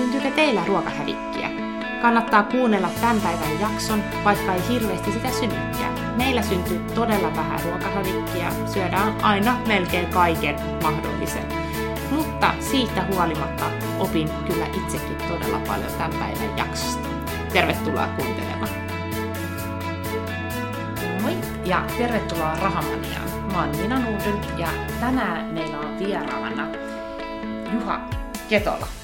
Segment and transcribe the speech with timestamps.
[0.00, 1.50] Syntyykö teillä ruokahävikkiä?
[2.02, 6.16] Kannattaa kuunnella tämän päivän jakson, vaikka ei hirveästi sitä synnykään.
[6.16, 11.44] Meillä syntyy todella vähän ruokahävikkiä, syödään aina melkein kaiken mahdollisen.
[12.10, 13.64] Mutta siitä huolimatta
[13.98, 17.08] opin kyllä itsekin todella paljon tämän päivän jaksosta.
[17.52, 18.70] Tervetuloa kuuntelemaan.
[21.22, 23.52] Moi ja tervetuloa Rahamaniaan.
[23.52, 24.68] Mä oon Nina Nuudel ja
[25.00, 26.66] tänään meillä on vieraana
[27.72, 28.00] Juha
[28.48, 28.99] Ketola.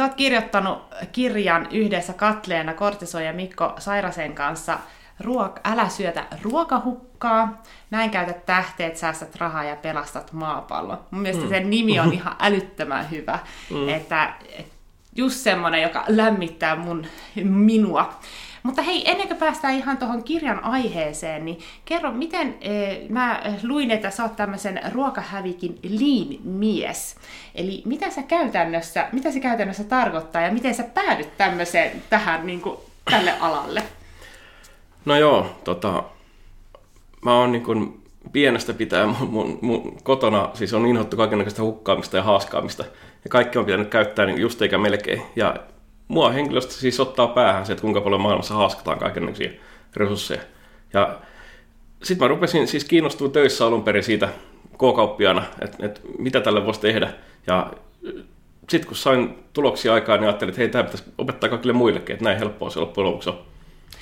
[0.00, 0.78] Sä oot kirjoittanut
[1.12, 4.78] kirjan yhdessä Katleena Kortiso ja Mikko Sairasen kanssa
[5.22, 7.62] Ruok- Älä syötä ruokahukkaa.
[7.90, 10.98] Näin käytät tähteet, säästät rahaa ja pelastat maapallon.
[11.10, 11.48] Mun mielestä mm.
[11.48, 13.38] sen nimi on ihan älyttömän hyvä.
[13.70, 13.88] Mm.
[13.88, 14.32] Että
[15.16, 17.06] just semmonen, joka lämmittää mun,
[17.44, 18.20] minua.
[18.62, 23.90] Mutta hei, ennen kuin päästään ihan tuohon kirjan aiheeseen, niin kerro, miten eh, mä luin,
[23.90, 27.16] että sä oot tämmöisen ruokahävikin lean mies.
[27.54, 32.60] Eli mitä, sä käytännössä, mitä se käytännössä tarkoittaa ja miten sä päädyt tämmöiseen tähän niin
[32.60, 32.76] kuin,
[33.10, 33.82] tälle alalle?
[35.04, 36.02] No joo, tota,
[37.24, 42.16] mä oon niin kuin pienestä pitää mun, mun, mun kotona, siis on inhottu kaikenlaista hukkaamista
[42.16, 42.84] ja haaskaamista.
[43.24, 45.22] Ja kaikki on pitänyt käyttää niin just eikä melkein.
[45.36, 45.56] Ja
[46.10, 49.50] mua henkilöstä siis ottaa päähän se, että kuinka paljon maailmassa haaskataan kaikenlaisia
[49.96, 50.40] resursseja.
[50.92, 51.18] Ja
[52.02, 54.28] sitten mä rupesin siis kiinnostumaan töissä alun perin siitä
[54.72, 57.10] K-kauppiana, että, että mitä tälle voisi tehdä.
[57.46, 57.72] Ja
[58.68, 62.24] sitten kun sain tuloksia aikaan, niin ajattelin, että hei, tämä pitäisi opettaa kaikille muillekin, että
[62.24, 63.38] näin helppoa se loppujen lopuksi on.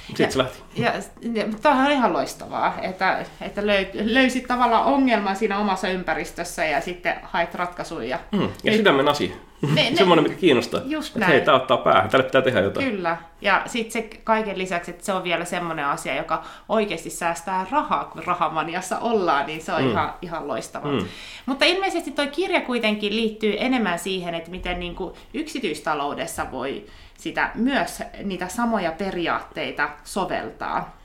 [0.07, 0.59] Sitten ja, se lähti.
[0.77, 0.93] Ja,
[1.33, 3.63] ja tämä on ihan loistavaa, että, että
[3.95, 8.19] löysit tavallaan ongelman siinä omassa ympäristössä ja sitten hait ratkaisuja.
[8.33, 9.31] Mm, ja Nyt, sydämen asia.
[9.75, 10.81] Ne, Semmoinen, mikä kiinnostaa.
[10.85, 11.33] Just näin.
[11.33, 12.91] Hei, tämä ottaa päähän, tälle pitää tehdä jotain.
[12.91, 13.17] Kyllä.
[13.41, 18.05] Ja sitten se kaiken lisäksi, että se on vielä semmoinen asia, joka oikeasti säästää rahaa,
[18.05, 19.91] kun rahamaniassa ollaan, niin se on mm.
[19.91, 20.93] ihan, ihan loistavaa.
[20.93, 21.07] Mm.
[21.47, 26.85] Mutta ilmeisesti tuo kirja kuitenkin liittyy enemmän siihen, että miten niin kuin yksityistaloudessa voi
[27.19, 30.99] sitä myös niitä samoja periaatteita soveltaa.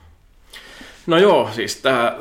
[1.06, 2.16] No joo, siis tämä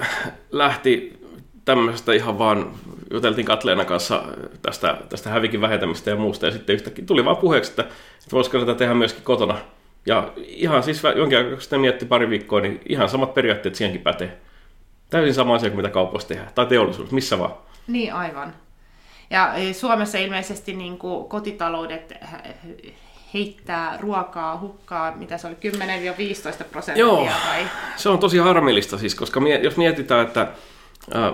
[0.51, 1.22] lähti
[1.65, 2.71] tämmöisestä ihan vaan,
[3.11, 4.23] juteltiin Katleena kanssa
[4.61, 8.59] tästä, tästä hävikin vähentämistä ja muusta, ja sitten yhtäkkiä tuli vaan puheeksi, että, että voisiko
[8.59, 9.57] tätä tehdä myöskin kotona.
[10.05, 14.01] Ja ihan siis jonkin aikaa, kun sitten mietti pari viikkoa, niin ihan samat periaatteet siihenkin
[14.01, 14.37] pätee.
[15.09, 17.53] Täysin sama asia kuin mitä kaupassa tehdään, tai teollisuus, missä vaan.
[17.87, 18.53] Niin, aivan.
[19.29, 22.13] Ja e, Suomessa ilmeisesti niin kuin kotitaloudet
[23.33, 25.55] heittää ruokaa hukkaa, mitä se oli,
[26.61, 27.05] 10-15 prosenttia?
[27.05, 27.67] Joo, vai?
[27.95, 30.47] se on tosi harmillista siis, koska jos mietitään, että
[31.15, 31.33] äh,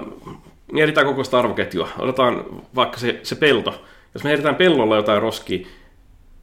[0.72, 3.82] mietitään koko sitä arvoketjua, otetaan vaikka se, se pelto,
[4.14, 5.68] jos me heitetään pellolla jotain roskia,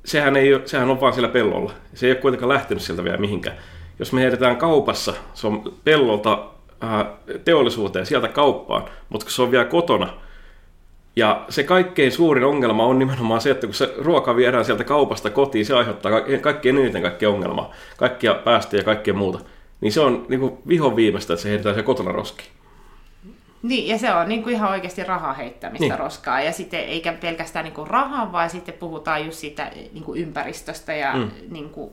[0.04, 1.72] sehän, ei, sehän on vaan siellä pellolla.
[1.94, 3.56] Se ei ole kuitenkaan lähtenyt sieltä vielä mihinkään.
[3.98, 6.46] Jos me heitetään kaupassa, se on pellolta
[6.84, 7.06] äh,
[7.44, 10.08] teollisuuteen, sieltä kauppaan, mutta se on vielä kotona,
[11.16, 15.30] ja se kaikkein suurin ongelma on nimenomaan se, että kun se ruoka viedään sieltä kaupasta
[15.30, 19.38] kotiin, se aiheuttaa kaikkein eniten kaikkea ongelmaa, kaikkia päästöjä ja kaikkea muuta.
[19.80, 22.48] Niin se on niin vihon viimeistä, että se heitetään se kotona roskiin.
[23.62, 25.98] Niin, ja se on niin kuin ihan oikeasti rahaa heittämistä niin.
[25.98, 26.40] roskaa.
[26.40, 30.94] Ja sitten eikä pelkästään niin kuin rahaa, vaan sitten puhutaan just siitä niin kuin ympäristöstä
[30.94, 31.30] ja mm.
[31.50, 31.92] niin kuin,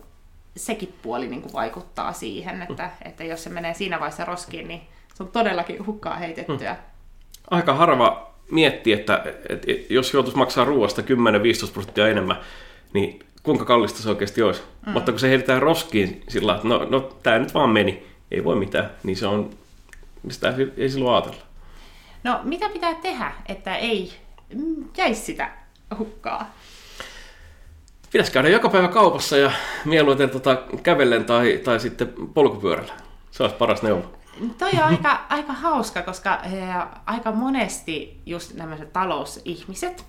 [0.57, 3.07] sekin puoli niin kuin vaikuttaa siihen, että, mm.
[3.09, 4.81] että jos se menee siinä vaiheessa roskiin, niin
[5.13, 6.71] se on todellakin hukkaa heitettyä.
[6.71, 6.77] Mm.
[7.51, 11.05] Aika harva miettii, että, että jos joutuisi maksaa ruoasta 10-15
[11.73, 12.37] prosenttia enemmän,
[12.93, 14.61] niin kuinka kallista se oikeasti olisi.
[14.85, 14.91] Mm.
[14.91, 18.55] Mutta kun se heitetään roskiin sillä että no, no tämä nyt vaan meni, ei voi
[18.55, 19.49] mitään, niin se on,
[20.29, 21.52] sitä ei silloin ajatella.
[22.23, 24.13] No mitä pitää tehdä, että ei
[24.97, 25.51] jäisi sitä
[25.97, 26.51] hukkaa?
[28.11, 29.51] Pitäisi käydä joka päivä kaupassa ja
[29.85, 32.93] mieluiten tota, kävellen tai, tai sitten polkupyörällä.
[33.31, 34.13] Se olisi paras neuvo.
[34.57, 36.61] Toi on aika, aika hauska, koska he,
[37.05, 40.05] aika monesti just nämä talousihmiset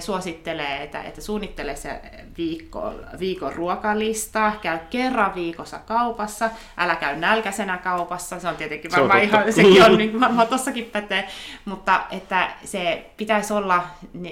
[0.00, 2.00] suosittelee, että, että suunnittele se
[2.38, 9.20] viikko, viikon ruokalista, käy kerran viikossa kaupassa, älä käy nälkäisenä kaupassa, se on tietenkin varmaan
[9.20, 11.28] se on ihan, sekin on niin varmaan tossakin pätee,
[11.64, 13.86] mutta että se pitäisi olla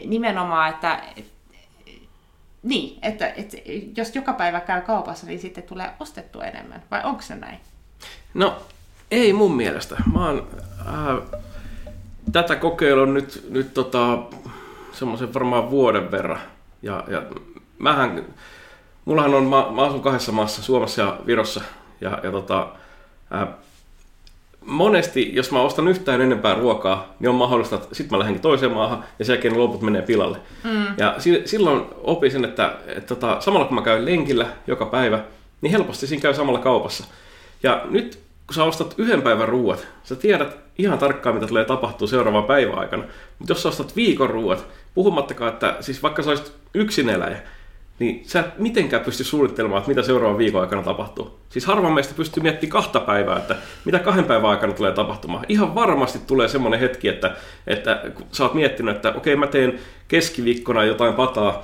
[0.05, 1.03] nimenomaan, että
[2.63, 3.57] niin, että, että
[3.97, 7.59] jos joka päivä käy kaupassa, niin sitten tulee ostettua enemmän, vai onko se näin?
[8.35, 8.57] No
[9.11, 9.97] ei mun mielestä.
[10.13, 10.49] Mä oon
[10.81, 11.41] äh,
[12.33, 14.19] tätä kokeillut nyt, nyt tota,
[14.97, 16.41] semmoisen varmaan vuoden verran.
[16.83, 17.23] Ja, ja
[17.79, 18.25] mähän,
[19.05, 21.61] mullahan on, mä, mä asun kahdessa maassa, Suomessa ja Virossa.
[22.01, 22.69] Ja, ja tota,
[23.35, 23.49] äh,
[24.67, 28.73] monesti, jos mä ostan yhtään enempää ruokaa, niin on mahdollista, että sitten mä lähdenkin toiseen
[28.73, 30.39] maahan ja sen jälkeen loput menee pilalle.
[30.65, 30.87] Mm.
[30.99, 34.87] Ja si- silloin opin sen, että, että, että tota, samalla kun mä käyn lenkillä joka
[34.87, 35.21] päivä,
[35.61, 37.05] niin helposti siinä käy samalla kaupassa.
[37.63, 42.07] Ja nyt kun sä ostat yhden päivän ruuat, sä tiedät ihan tarkkaan, mitä tulee tapahtuu
[42.09, 43.05] seuraavan päivän aikana.
[43.39, 47.37] Mutta jos sä ostat viikon ruuat, puhumattakaan, että siis vaikka sä olisit yksin eläjä,
[47.99, 51.39] niin sä et mitenkään pysty suunnittelemaan, että mitä seuraavan viikon aikana tapahtuu.
[51.49, 55.45] Siis harva meistä pystyy miettimään kahta päivää, että mitä kahden päivän aikana tulee tapahtumaan.
[55.49, 57.37] Ihan varmasti tulee semmoinen hetki, että,
[57.67, 61.63] että kun sä oot miettinyt, että okei mä teen keskiviikkona jotain pataa,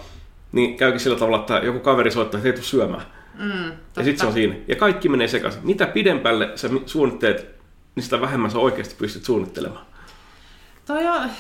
[0.53, 3.03] niin käykin sillä tavalla, että joku kaveri soittaa, että ei tule syömään.
[3.39, 4.55] Mm, Ja sitten se on siinä.
[4.69, 5.61] Ja kaikki menee sekaisin.
[5.65, 7.62] Mitä pidempälle sä suunnittelet,
[7.95, 9.87] niin sitä vähemmän sä oikeasti pystyt suunnittelemaan.
[10.87, 11.31] Toi on,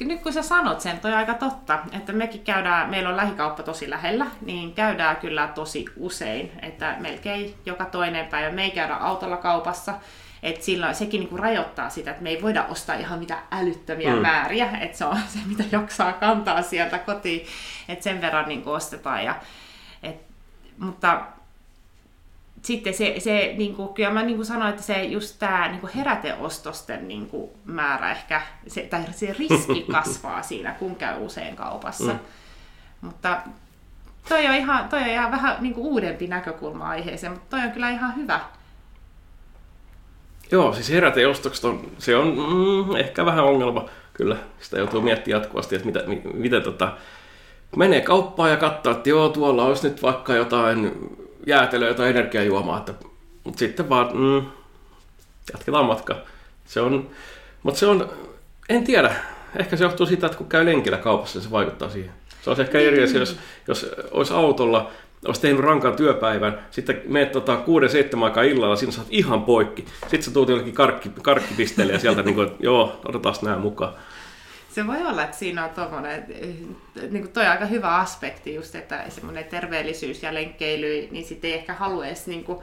[0.00, 3.62] nyt kun sä sanot sen, toi on aika totta, että mekin käydään, meillä on lähikauppa
[3.62, 8.94] tosi lähellä, niin käydään kyllä tosi usein, että melkein joka toinen päivä me ei käydä
[8.94, 9.94] autolla kaupassa,
[10.42, 14.22] että silloin sekin niinku rajoittaa sitä, että me ei voida ostaa ihan mitä älyttömiä Mm.
[14.22, 17.46] määriä, että se on se, mitä jaksaa kantaa sieltä kotiin,
[17.88, 19.24] että sen verran niinku ostetaan.
[19.24, 19.34] Ja,
[20.02, 20.16] et,
[20.78, 21.20] mutta
[22.62, 25.80] sitten se, se niin kuin, kyllä mä niin kuin sanoin, että se just tämä niin
[25.80, 31.56] kuin heräteostosten niin kuin, määrä ehkä, se, tai se riski kasvaa siinä, kun käy usein
[31.56, 32.12] kaupassa.
[32.12, 32.18] Mm.
[33.00, 33.38] Mutta
[34.28, 37.72] toi on ihan, toi on ihan vähän niin kuin uudempi näkökulma aiheeseen, mutta toi on
[37.72, 38.40] kyllä ihan hyvä.
[40.50, 43.88] Joo, siis heräteostokset on, se on mm, ehkä vähän ongelma.
[44.12, 46.92] Kyllä, sitä joutuu miettimään jatkuvasti, että mitä, mi, miten tota,
[47.76, 50.92] menee kauppaan ja katsoo, että joo, tuolla olisi nyt vaikka jotain
[51.46, 52.94] jäätelöä tai energiajuomaa, että,
[53.44, 54.46] mutta sitten vaan mm,
[55.52, 56.16] jatketaan matkaa.
[56.64, 57.10] Se on,
[57.62, 58.10] mutta se on,
[58.68, 59.14] en tiedä,
[59.56, 62.12] ehkä se johtuu siitä, että kun käy lenkillä kaupassa, niin se vaikuttaa siihen.
[62.42, 63.36] Se olisi ehkä eri asia, jos,
[63.68, 64.90] jos olisi autolla,
[65.26, 69.84] olisi tehnyt rankan työpäivän, sitten meet tota, kuuden, seitsemän aikaa illalla, siinä saat ihan poikki.
[70.00, 73.92] Sitten sä tuut jollekin karkki, karkkipisteelle ja sieltä niin kuin, joo, otetaan nämä mukaan.
[74.74, 76.24] Se voi olla, että siinä on tommonen,
[77.10, 81.56] niin kuin toi aika hyvä aspekti just, että semmoinen terveellisyys ja lenkkeily, niin sitten ei
[81.56, 82.58] ehkä halua edes niin kuin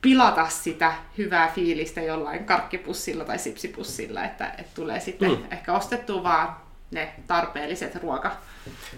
[0.00, 5.36] pilata sitä hyvää fiilistä jollain karkkipussilla tai sipsipussilla, että, että tulee sitten Mm.
[5.36, 5.44] mm.
[5.50, 6.56] ehkä ostettua vaan
[6.90, 8.32] ne tarpeelliset ruoka.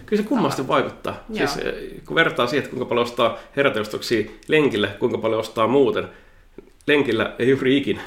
[0.05, 1.23] Kyllä se kummasti vaikuttaa.
[1.29, 1.47] Joo.
[1.47, 1.73] Siis, eh,
[2.05, 6.09] kun vertaa siihen, kuinka paljon ostaa heräteostoksia lenkillä, kuinka paljon ostaa muuten.
[6.87, 8.01] Lenkillä ei juuri ikinä.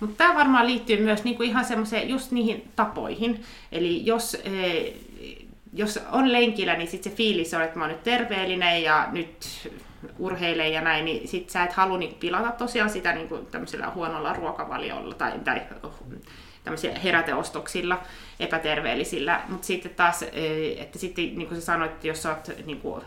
[0.00, 3.44] Mutta tämä varmaan liittyy myös niinku ihan semmoiseen just niihin tapoihin.
[3.72, 4.94] Eli jos, eh,
[5.72, 9.70] jos on lenkillä, niin sitten se fiilis on, että mä oon nyt terveellinen ja nyt
[10.18, 14.32] urheilen ja näin, niin sit sä et halua niinku pilata tosiaan sitä niinku tämmöisellä huonolla
[14.32, 15.62] ruokavaliolla tai, tai
[16.64, 18.02] tämmöisillä heräteostoksilla,
[18.40, 19.42] epäterveellisillä.
[19.48, 22.80] Mutta sitten taas, eh, että sitten niin kuin sä sanoit, että jos sä oot niin
[22.80, 23.02] kuin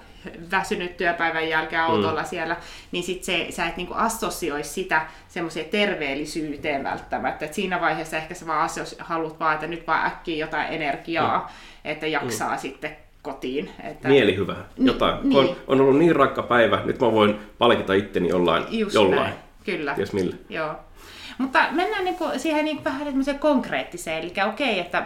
[0.51, 2.27] väsynyt työpäivän jälkeen autolla mm.
[2.27, 2.57] siellä,
[2.91, 7.45] niin sit se, sä et niin kuin assosioi sitä semmoiseen terveellisyyteen välttämättä.
[7.45, 11.37] Et siinä vaiheessa ehkä sä vaan assos, haluat vaan, että nyt vaan äkkiä jotain energiaa,
[11.37, 11.91] mm.
[11.91, 12.59] että jaksaa mm.
[12.59, 13.69] sitten kotiin.
[13.83, 14.07] Että...
[14.07, 14.65] Mielihyvää.
[14.77, 15.29] Jotain.
[15.29, 15.37] Niin.
[15.37, 18.63] On, on ollut niin rankka päivä, nyt mä voin palkita itteni jollain.
[18.69, 19.21] Just jollain.
[19.21, 19.33] näin.
[19.65, 19.95] Kyllä.
[19.95, 20.35] Ties millä.
[20.49, 20.75] Joo.
[21.37, 24.23] Mutta mennään niinku siihen niinku vähän konkreettiseen.
[24.23, 25.05] Eli okei, että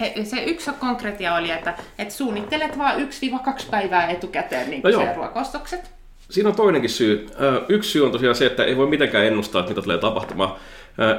[0.00, 5.90] he- se yksi konkreettia oli, että, että suunnittelet vain 1-2 päivää etukäteen niin No ruokaostokset.
[6.30, 7.26] Siinä on toinenkin syy.
[7.68, 10.54] Yksi syy on tosiaan se, että ei voi mitenkään ennustaa, että mitä tulee tapahtumaan.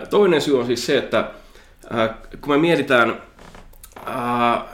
[0.10, 1.32] Toinen syy on siis se, että
[2.42, 3.22] kun me mietitään,
[4.06, 4.66] ää,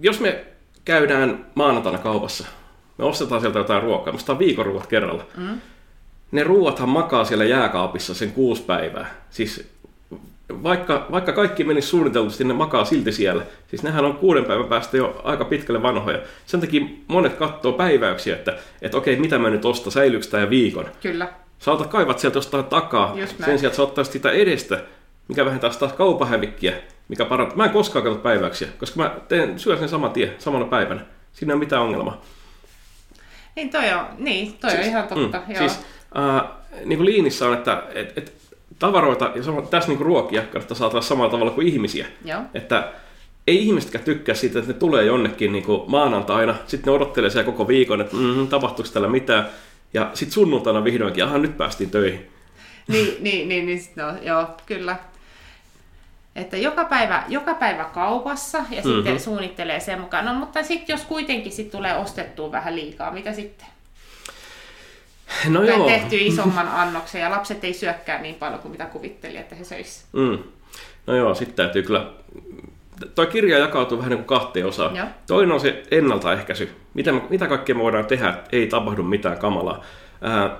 [0.00, 0.44] jos me
[0.84, 2.46] käydään maanantaina kaupassa,
[2.98, 5.26] me ostetaan sieltä jotain ruokaa, me ostetaan viikon ruoat kerralla.
[5.36, 5.60] Mm.
[6.32, 9.14] Ne ruuathan makaa siellä jääkaapissa sen kuusi päivää.
[9.30, 9.71] Siis
[10.62, 13.42] vaikka, vaikka kaikki menisi suunnitellusti, ne makaa silti siellä.
[13.68, 16.18] Siis nehän on kuuden päivän päästä jo aika pitkälle vanhoja.
[16.46, 20.86] Sen takia monet katsoo päiväyksiä, että, että okei, mitä mä nyt ostan, säilyykö tämä viikon.
[21.02, 21.28] Kyllä.
[21.58, 23.50] Sä otat kaivat sieltä jostain takaa, Just näin.
[23.50, 24.80] sen sijaan, että sä ottaisit sitä edestä,
[25.28, 26.72] mikä vähentää taas kaupahävikkiä,
[27.08, 27.56] mikä parantaa.
[27.56, 31.00] Mä en koskaan katso päiväyksiä, koska mä teen, syön sen saman tien, samana päivänä.
[31.32, 32.22] Siinä ei ole mitään ongelmaa.
[33.56, 35.38] Niin toi on, niin, toi siis, on ihan totta.
[35.46, 35.58] Mm, joo.
[35.58, 35.80] siis
[36.18, 36.50] äh,
[36.84, 38.32] niin kuin liinissä on, että et, et,
[38.82, 42.06] tavaroita ja sama, tässä niin ruokia kannattaa saatella samalla tavalla kuin ihmisiä.
[42.24, 42.40] Joo.
[42.54, 42.92] Että
[43.46, 47.52] ei ihmisetkään tykkää siitä, että ne tulee jonnekin niin kuin maanantaina, sitten ne odottelee siellä
[47.52, 49.48] koko viikon, että mm, tapahtuuko täällä mitään.
[49.94, 52.30] Ja sitten sunnuntaina vihdoinkin, aha nyt päästiin töihin.
[52.88, 54.96] niin, niin, niin, niin no, joo, kyllä.
[56.36, 58.92] Että joka päivä, joka päivä kaupassa ja mm-hmm.
[58.92, 60.24] sitten suunnittelee sen mukaan.
[60.24, 63.66] No mutta sitten jos kuitenkin sit tulee ostettua vähän liikaa, mitä sitten?
[65.48, 65.86] No Tai joo.
[65.86, 70.04] tehty isomman annoksen ja lapset ei syökkää niin paljon kuin mitä kuvitteli, että he söis.
[70.12, 70.38] Mm.
[71.06, 72.06] No joo, sitten täytyy kyllä...
[73.14, 74.96] Toi kirja jakautuu vähän niin kuin kahteen osaan.
[74.96, 75.06] Joo.
[75.26, 76.70] Toinen on se ennaltaehkäisy.
[76.94, 79.84] Mitä, mitä kaikkea me voidaan tehdä, että ei tapahdu mitään kamalaa.
[80.22, 80.56] Ää,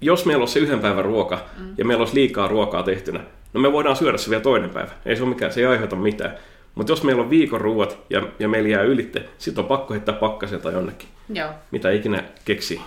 [0.00, 1.74] jos meillä on se yhden päivän ruoka mm.
[1.78, 3.20] ja meillä olisi liikaa ruokaa tehtynä,
[3.52, 4.90] no me voidaan syödä se vielä toinen päivä.
[5.06, 6.34] Ei se ole mikään, se ei aiheuta mitään.
[6.74, 10.14] Mutta jos meillä on viikon ruoat ja, ja meillä jää ylitte, sitten on pakko heittää
[10.14, 11.08] pakkaseen tai jonnekin.
[11.28, 12.80] Joo, Mitä ikinä keksii.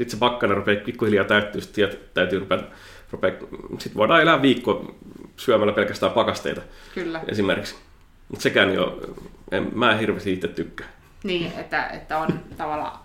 [0.00, 2.58] Sitten se pakkanen rupeaa pikkuhiljaa täyttyä, sitten täytyy rupea,
[3.10, 3.30] rupea
[3.78, 4.94] sitten voidaan elää viikko
[5.36, 6.60] syömällä pelkästään pakasteita
[6.94, 7.20] kyllä.
[7.28, 7.76] esimerkiksi.
[8.28, 8.92] Mutta sekään ei ole,
[9.50, 10.86] en, mä en hirveästi itse tykkää.
[11.24, 12.98] Niin, että, että on tavallaan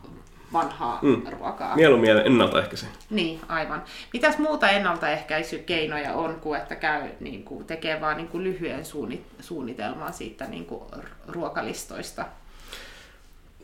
[0.53, 1.21] vanhaa mm.
[1.31, 1.75] ruokaa.
[1.75, 2.89] Mieluummin ennaltaehkäisee.
[3.09, 3.83] Niin, aivan.
[4.13, 9.25] Mitäs muuta ennaltaehkäisykeinoja on kuin, että käy, niin kuin, tekee vaan niin kuin lyhyen suunnit,
[9.39, 10.83] suunnitelman siitä niin kuin,
[11.27, 12.25] ruokalistoista?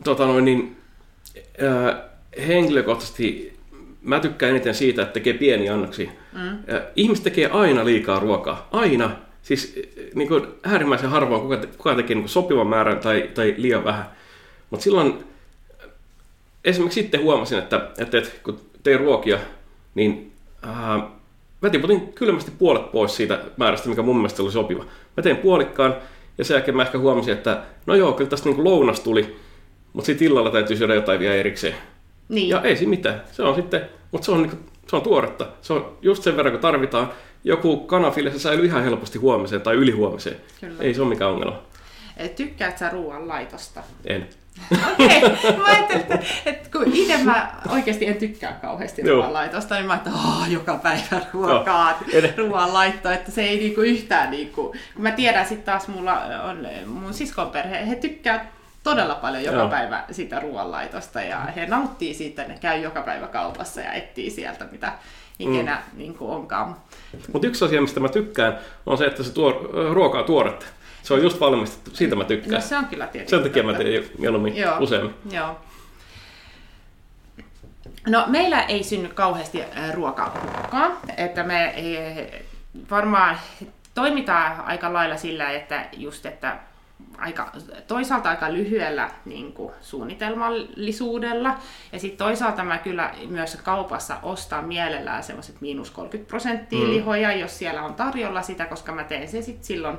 [0.04, 0.82] Tota noin, niin,
[1.38, 2.12] äh,
[2.48, 3.52] henkilökohtaisesti
[4.02, 6.10] mä tykkään eniten siitä, että tekee pieni annoksi.
[6.34, 6.58] Mm.
[6.96, 8.68] Ihmiset tekee aina liikaa ruokaa.
[8.72, 9.12] Aina.
[9.42, 9.80] Siis
[10.16, 14.06] niin kuin äärimmäisen harvoin kuka, kuka tekee niin kuin sopivan määrän tai, tai liian vähän.
[14.70, 15.24] Mutta silloin
[16.66, 19.40] esimerkiksi sitten huomasin, että, että, että kun tein ruokia,
[19.96, 20.32] niin
[20.68, 21.04] äh,
[21.62, 24.86] mä tiputin kylmästi puolet pois siitä määrästä, mikä mun mielestä oli sopiva.
[25.18, 25.96] Mä tein puolikkaan
[26.38, 29.36] ja sen jälkeen mä ehkä huomasin, että no joo, kyllä tästä niin lounas tuli,
[29.94, 31.76] mutta sitten illalla täytyy syödä jotain vielä erikseen.
[32.32, 32.50] Niin.
[32.50, 33.22] Ja ei siinä mitään.
[33.32, 35.48] Se on sitten, mutta se on, niin, se on tuoretta.
[35.62, 37.12] Se on just sen verran, kun tarvitaan.
[37.44, 40.36] Joku kanafille se säilyy ihan helposti huomiseen tai ylihuomiseen.
[40.62, 40.84] Kyllä.
[40.84, 41.62] Ei se ole mikään ongelma.
[42.36, 43.84] Tykkäätkö sä ruoan laitosta?
[44.06, 44.30] En.
[44.94, 45.58] Okei, okay.
[45.58, 50.10] mä ajattelin, että, että kun itse mä oikeasti en tykkää kauheasti ruoanlaitosta, niin mä että
[50.10, 51.98] oh, joka päivä ruokaa, no.
[52.38, 57.14] ruoanlaitto, että se ei niinku yhtään niinku, kun mä tiedän sitten taas mulla on mun
[57.14, 58.52] siskon perhe, he tykkää
[58.84, 59.70] todella paljon joka Joo.
[59.70, 64.66] päivä sitä ruoanlaitosta ja he nauttii siitä, ne käy joka päivä kaupassa ja etsii sieltä
[64.72, 64.94] mitä
[65.40, 65.98] ikinä mm.
[65.98, 66.76] niin onkaan.
[67.34, 69.52] Mutta yksi asia, mistä mä tykkään, on se, että se tuo,
[69.94, 70.66] ruokaa tuoretta.
[71.04, 72.62] Se on just valmistettu, siitä mä tykkään.
[72.62, 73.36] No se on kyllä tietysti.
[73.36, 74.78] Sen takia mä teen mieluummin Joo.
[74.80, 75.16] useammin.
[75.32, 75.60] Joo.
[78.08, 81.76] No meillä ei synny kauheasti ruokahukkaa, että me
[82.92, 83.38] varmaan
[83.94, 86.58] toimitaan aika lailla sillä, että just, että
[87.22, 87.52] aika,
[87.88, 91.58] toisaalta aika lyhyellä niin kuin, suunnitelmallisuudella.
[91.92, 96.90] Ja sitten toisaalta mä kyllä myös kaupassa ostan mielellään semmoiset miinus 30 prosenttia mm.
[96.90, 99.98] lihoja, jos siellä on tarjolla sitä, koska mä teen sen sitten silloin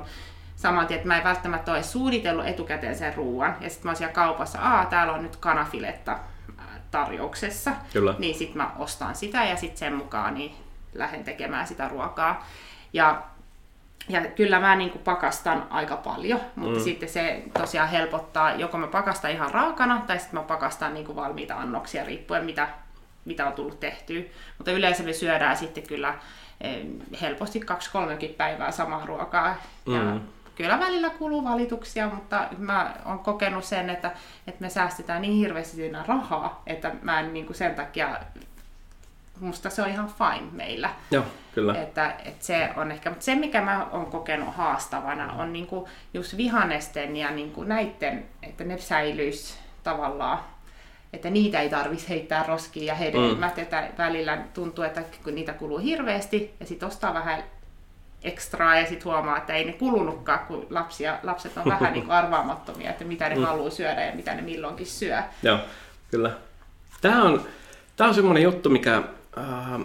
[0.55, 3.55] saman tien, että mä en välttämättä ole suunnitellut etukäteen sen ruoan.
[3.61, 7.71] Ja sitten mä oon siellä kaupassa, aa täällä on nyt kanafiletta äh, tarjouksessa.
[7.93, 8.15] Kyllä.
[8.19, 10.55] Niin sitten mä ostan sitä ja sitten sen mukaan niin
[10.93, 12.47] lähden tekemään sitä ruokaa.
[12.93, 13.23] Ja
[14.09, 16.83] ja kyllä mä niin kuin pakastan aika paljon, mutta mm.
[16.83, 21.15] sitten se tosiaan helpottaa, joko mä pakastan ihan raakana tai sitten mä pakastan niin kuin
[21.15, 22.67] valmiita annoksia riippuen mitä,
[23.25, 24.21] mitä on tullut tehtyä.
[24.57, 26.15] Mutta yleensä me syödään sitten kyllä
[27.21, 27.61] helposti
[28.29, 29.55] 2-3 päivää samaa ruokaa.
[29.85, 29.93] Mm.
[29.93, 30.19] Ja
[30.55, 34.11] kyllä välillä kuluu valituksia, mutta mä oon kokenut sen, että,
[34.47, 38.19] että me säästetään niin hirveästi siinä rahaa, että mä en niin kuin sen takia
[39.39, 40.89] musta se on ihan fine meillä.
[41.11, 41.23] Joo,
[41.55, 41.81] kyllä.
[41.81, 46.37] Että, että se on ehkä, mutta se mikä mä oon kokenut haastavana on niinku just
[46.37, 50.39] vihanesten ja niinku näiden, että ne säilyisi tavallaan,
[51.13, 53.63] että niitä ei tarvitsisi heittää roskiin ja hedelmät, mm.
[53.63, 57.43] että välillä tuntuu, että kun niitä kuluu hirveästi ja sitten ostaa vähän
[58.23, 62.89] ekstraa ja sitten huomaa, että ei ne kulunutkaan, kun lapsia, lapset on vähän niin arvaamattomia,
[62.89, 63.43] että mitä ne mm.
[63.43, 65.17] haluaa syödä ja mitä ne milloinkin syö.
[65.43, 65.59] Joo,
[66.11, 66.31] kyllä.
[67.01, 67.45] Tämä on,
[67.95, 69.03] tämä on semmoinen juttu, mikä
[69.37, 69.81] äh,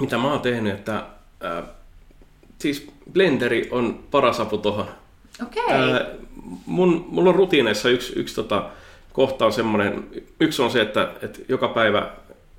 [0.00, 0.96] mitä mä oon tehnyt, että
[1.44, 1.64] äh,
[2.58, 4.86] siis blenderi on paras apu tuohon.
[5.42, 5.64] Okei.
[5.64, 5.94] Okay.
[5.94, 6.06] Äh,
[6.66, 8.70] mun, mulla on rutiineissa yksi, yksi tota,
[9.12, 10.06] kohta on semmoinen,
[10.40, 12.10] yksi on se, että, että joka päivä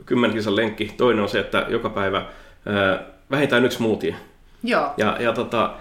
[0.05, 4.15] kymmenen lenkki, toinen on se, että joka päivä äh, vähintään yksi smoothie.
[4.63, 4.93] Joo.
[4.97, 5.73] Ja, ja tota,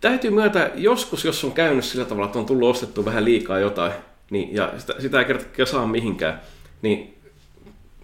[0.00, 3.92] täytyy myöntää, joskus jos on käynyt sillä tavalla, että on tullut ostettu vähän liikaa jotain,
[4.30, 6.40] niin, ja sitä, sitä ei kerta saa mihinkään,
[6.82, 7.18] niin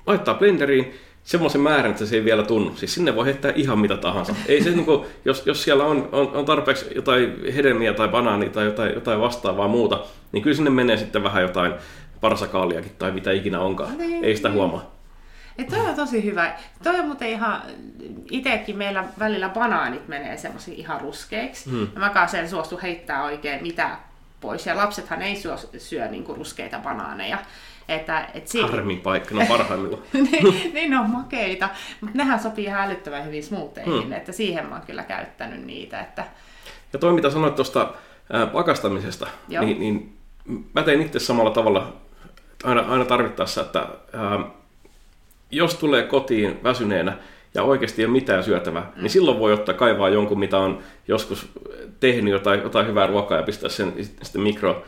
[0.06, 0.94] laittaa blenderiin,
[1.26, 2.76] semmoisen määrän, että se ei vielä tunnu.
[2.76, 4.34] Siis sinne voi heittää ihan mitä tahansa.
[4.48, 8.50] Ei se, niin kuin, jos, jos siellä on, on, on tarpeeksi jotain hedelmiä tai banaania
[8.50, 11.74] tai jotain, jotain vastaavaa muuta, niin kyllä sinne menee sitten vähän jotain
[12.20, 13.98] parsakaaliakin tai mitä ikinä onkaan.
[13.98, 14.56] Niin, ei sitä niin.
[14.56, 14.96] huomaa.
[15.58, 16.56] Et toi on tosi hyvä.
[16.82, 17.62] Toi on muuten ihan,
[18.30, 21.70] itsekin meillä välillä banaanit menee semmoisia ihan ruskeiksi.
[21.70, 21.88] Hmm.
[21.94, 23.96] Ja mä kanssa en suostu heittää oikein mitä
[24.40, 24.66] pois.
[24.66, 27.38] Ja lapsethan ei syö, syö niinku ruskeita banaaneja.
[27.88, 30.02] Että, et si- Harmin paikka, no parhaimmillaan.
[30.32, 31.68] niin, niin ne on makeita,
[32.00, 34.12] mutta nehän sopii ihan älyttömän hyvin smootheihin, hmm.
[34.12, 36.00] että siihen mä oon kyllä käyttänyt niitä.
[36.00, 36.24] Että...
[36.92, 37.92] Ja toi mitä sanoit tuosta
[38.52, 40.16] pakastamisesta, niin, niin
[40.74, 41.92] mä tein itse samalla tavalla
[42.64, 43.78] aina, aina tarvittaessa, että
[44.12, 44.40] ää,
[45.50, 47.16] jos tulee kotiin väsyneenä
[47.54, 49.02] ja oikeasti ei ole mitään syötävää, mm.
[49.02, 50.78] niin silloin voi ottaa kaivaa jonkun, mitä on
[51.08, 51.48] joskus
[52.00, 54.82] tehnyt jotain, jotain hyvää ruokaa ja pistää sen sitten mikro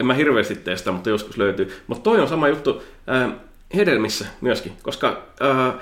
[0.00, 1.82] en mä hirveästi tee sitä, mutta joskus löytyy.
[1.86, 3.30] Mutta toi on sama juttu ää,
[3.74, 5.74] hedelmissä myöskin, koska ää,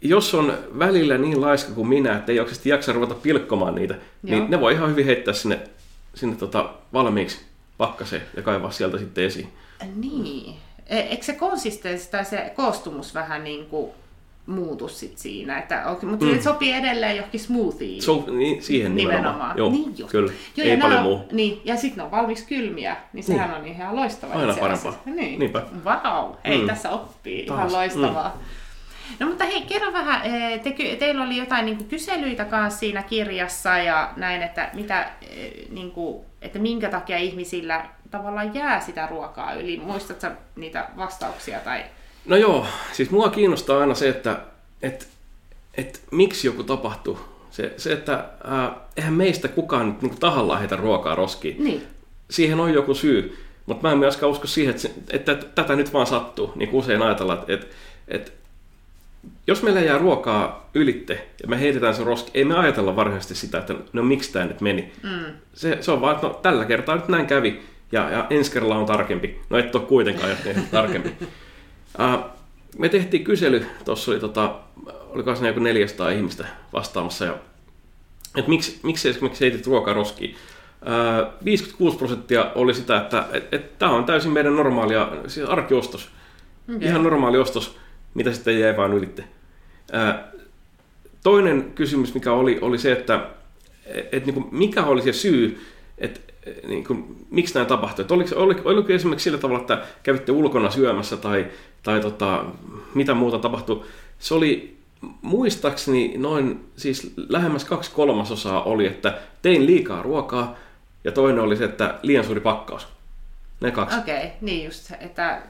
[0.00, 4.32] jos on välillä niin laiska kuin minä, että ei oikeasti jaksa ruveta pilkkomaan niitä, niin
[4.32, 4.40] Joo.
[4.40, 5.60] niin ne voi ihan hyvin heittää sinne,
[6.14, 7.40] sinne tota valmiiksi
[7.78, 9.48] pakkaseen ja kaivaa sieltä sitten esiin.
[9.96, 10.56] Niin.
[10.86, 13.92] E, eikö se konsistenssi tai se koostumus vähän niin kuin
[14.46, 15.58] muutu sit siinä.
[15.58, 16.32] Että, mutta Mm.
[16.32, 16.40] mm.
[16.40, 18.02] sopii edelleen johonkin smoothiin.
[18.02, 19.22] So, niin, siihen nimenomaan.
[19.24, 19.58] Nimenomaan.
[19.58, 20.10] Joo, Niin just.
[20.10, 20.32] kyllä.
[20.56, 21.20] Joo, Ei ja paljon muu.
[21.32, 24.88] Niin, ja sitten ne on valmiiksi kylmiä, niin sehän on ihan loistava Aina itse asiassa.
[24.88, 25.14] parempaa.
[25.14, 25.38] Niin.
[25.38, 25.62] Niinpä.
[25.84, 26.66] Wow, hei, Mm.
[26.66, 27.46] tässä oppii.
[27.46, 27.58] Taas.
[27.58, 28.38] Ihan loistavaa.
[29.20, 33.78] No mutta hei, kerro vähän, eh, te, teillä oli jotain niin kyselyitä kanssa siinä kirjassa
[33.78, 39.54] ja näin, että, mitä, eh, niin kuin, että minkä takia ihmisillä tavallaan jää sitä ruokaa
[39.54, 39.80] yli.
[39.84, 41.58] Muistatko niitä vastauksia?
[41.60, 41.84] Tai...
[42.26, 44.40] No joo, siis mua kiinnostaa aina se, että
[44.82, 45.08] et,
[45.74, 47.18] et, miksi joku tapahtuu.
[47.50, 51.64] Se, se että ää, eihän meistä kukaan nyt niin tahallaan heitä ruokaa roskiin.
[51.64, 51.82] Niin,
[52.30, 55.92] Siihen on joku syy, mutta mä en myöskään usko siihen, että, se, että tätä nyt
[55.92, 56.52] vaan sattuu.
[56.54, 57.66] Niin kuin usein ajatellaan, että,
[58.08, 58.30] että,
[59.46, 63.58] jos meillä jää ruokaa ylitte ja me heitetään se roski, ei me ajatella varsinaisesti sitä,
[63.58, 64.92] että no miksi tämä nyt meni.
[65.02, 65.34] mm.
[65.54, 67.62] Se, se on vaan, että no, tällä kertaa nyt näin kävi
[67.92, 69.40] ja, ja ensi kerralla on tarkempi.
[69.50, 70.38] No et ole kuitenkaan jos
[70.70, 71.10] tarkempi.
[72.78, 74.54] Me tehtiin kysely, tuossa oli tota,
[75.08, 77.36] oliko siinä joku 400 ihmistä vastaamassa, ja,
[78.36, 80.36] että miksi, miksi esimerkiksi heitit ruokaa roskiin.
[80.82, 86.10] Uh, 56 prosenttia oli sitä, että et, et, tämä on täysin meidän normaalia, siis arkiostos.
[86.76, 86.88] Okei.
[86.88, 87.76] Ihan normaali ostos,
[88.14, 89.24] mitä sitten jäi vaan ylitte.
[91.22, 93.26] Toinen kysymys, mikä oli, oli se, että
[94.12, 95.66] et, niin kuin, mikä oli se syy,
[95.98, 96.31] että
[96.68, 98.02] niin kuin, miksi näin tapahtui.
[98.02, 101.46] Että oliko, oliko, oliko esimerkiksi sillä tavalla, että kävitte ulkona syömässä tai,
[101.82, 102.44] tai tota,
[102.94, 103.82] mitä muuta tapahtui.
[104.18, 104.76] Se oli
[105.22, 110.56] muistaakseni noin, siis lähemmäs kaksi kolmasosaa oli, että tein liikaa ruokaa
[111.04, 112.88] ja toinen oli se, että liian suuri pakkaus.
[113.60, 113.98] Ne kaksi.
[113.98, 115.42] Okei, okay, niin just että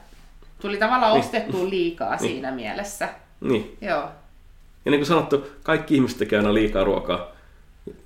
[0.61, 1.23] tuli tavallaan Niin.
[1.23, 3.09] ostettua liikaa siinä mielessä.
[3.41, 3.77] Niin.
[3.81, 4.09] Joo.
[4.85, 7.32] Ja niin kuin sanottu, kaikki ihmiset tekee aina liikaa ruokaa.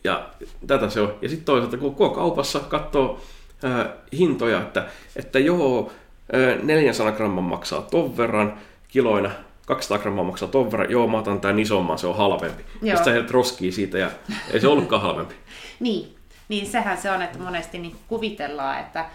[0.04, 0.30] Ja
[0.68, 1.16] tätä se on.
[1.22, 3.22] Ja sitten toisaalta, kun koko kaupassa katsoo
[3.64, 5.92] ää, hintoja, että, että joo,
[6.34, 8.58] ää, 400 gramman maksaa ton verran
[8.88, 9.32] kiloina,
[9.66, 12.64] 200 grammaa maksaa ton verran, joo, mä otan tämän isomman, se on halvempi.
[12.82, 12.98] Joo.
[12.98, 14.10] Ja sitten roskii siitä ja
[14.54, 15.36] ei se ollutkaan halvempi.
[15.80, 16.16] Niin,
[16.50, 19.06] niin sehän se on, että monesti niin kuvitellaan, että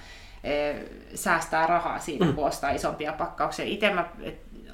[0.45, 0.75] e,
[1.14, 2.35] säästää rahaa siinä, mm.
[2.35, 3.64] kun ostaa isompia pakkauksia.
[3.64, 4.09] Itse mä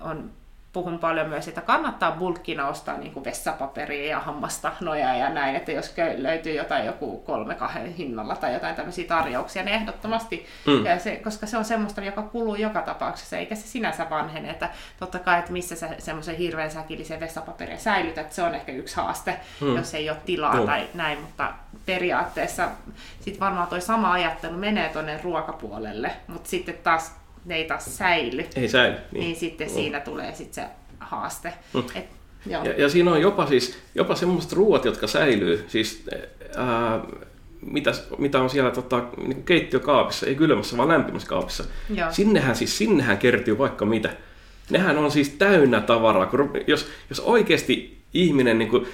[0.00, 0.30] on,
[0.72, 5.72] puhun paljon myös, että kannattaa bulkkina ostaa niin kuin vessapaperia ja hammastahnoja ja näin, että
[5.72, 10.72] jos löytyy jotain joku kolme kahden hinnalla tai jotain tämmöisiä tarjouksia, niin ehdottomasti, Mm.
[10.72, 10.84] mm.
[10.86, 14.68] ja se, koska se on semmoista, joka kuluu joka tapauksessa, eikä se sinänsä vanhene, että
[15.00, 19.40] totta kai, että missä sä semmoisen hirveän säkillisen vessapaperia säilytät, se on ehkä yksi haaste,
[19.60, 19.66] Mm.
[19.66, 19.76] mm.
[19.76, 20.66] jos ei ole tilaa Joo.
[20.66, 21.52] tai näin, mutta
[21.86, 22.68] periaatteessa
[23.20, 27.16] sitten varmaan toi sama ajattelu menee tuonne ruokapuolelle, mutta sitten taas
[27.48, 28.96] ne ei taas säily, Ei säily.
[29.12, 29.74] niin, niin sitten Joo.
[29.74, 31.52] siinä tulee sitten se haaste.
[31.74, 31.82] Mm.
[31.94, 32.04] Et,
[32.46, 32.64] joo.
[32.64, 36.04] Ja, ja siinä on jopa siis, jopa semmoiset ruoat, jotka säilyy, siis
[36.56, 37.00] ää,
[37.60, 41.64] mitä, mitä on siellä tota, niin keittiökaapissa, ei kylmässä, vaan lämpimässä kaapissa.
[41.94, 42.12] Joo.
[42.12, 44.10] Sinnehän siis, sinnehän kertyy vaikka mitä.
[44.70, 46.26] Nehän on siis täynnä tavaraa.
[46.26, 48.86] Kun, jos, jos oikeasti ihminen niin kuin,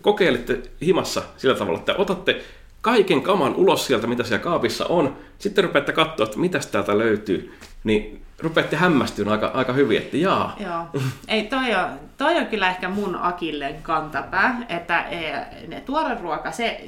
[0.00, 2.42] kokeilette himassa sillä tavalla, että otatte
[2.80, 7.52] kaiken kaman ulos sieltä, mitä siellä kaapissa on, sitten rupeatte katsoa, että mitä täältä löytyy,
[7.86, 11.02] niin rupeatte hämmästyä aika, aika hyvin, että jaa, Joo.
[11.28, 15.34] Ei, toi, on, toi on kyllä ehkä mun akilleen kantapää, että eh,
[15.68, 16.80] ne tuore ruoka, se,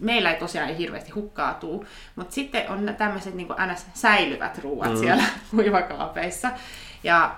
[0.00, 1.84] meillä ei tosiaan hirveästi hukkaatuu,
[2.16, 3.86] mutta sitten on tämmöiset niin ns.
[3.94, 4.96] säilyvät ruuat mm.
[4.96, 6.50] siellä kuivakaapeissa.
[7.04, 7.36] Ja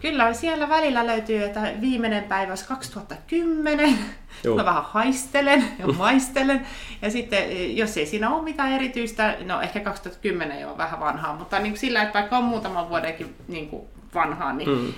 [0.00, 3.98] kyllä siellä välillä löytyy, että viimeinen päivä olisi 2010,
[4.44, 4.56] Joo.
[4.56, 6.66] mä vähän haistelen ja maistelen.
[7.02, 11.34] Ja sitten, jos ei siinä ole mitään erityistä, no ehkä 2010 jo on vähän vanhaa,
[11.34, 14.92] mutta niin kuin sillä, että vaikka on muutaman vuodenkin niin kuin vanhaa, niin Mm.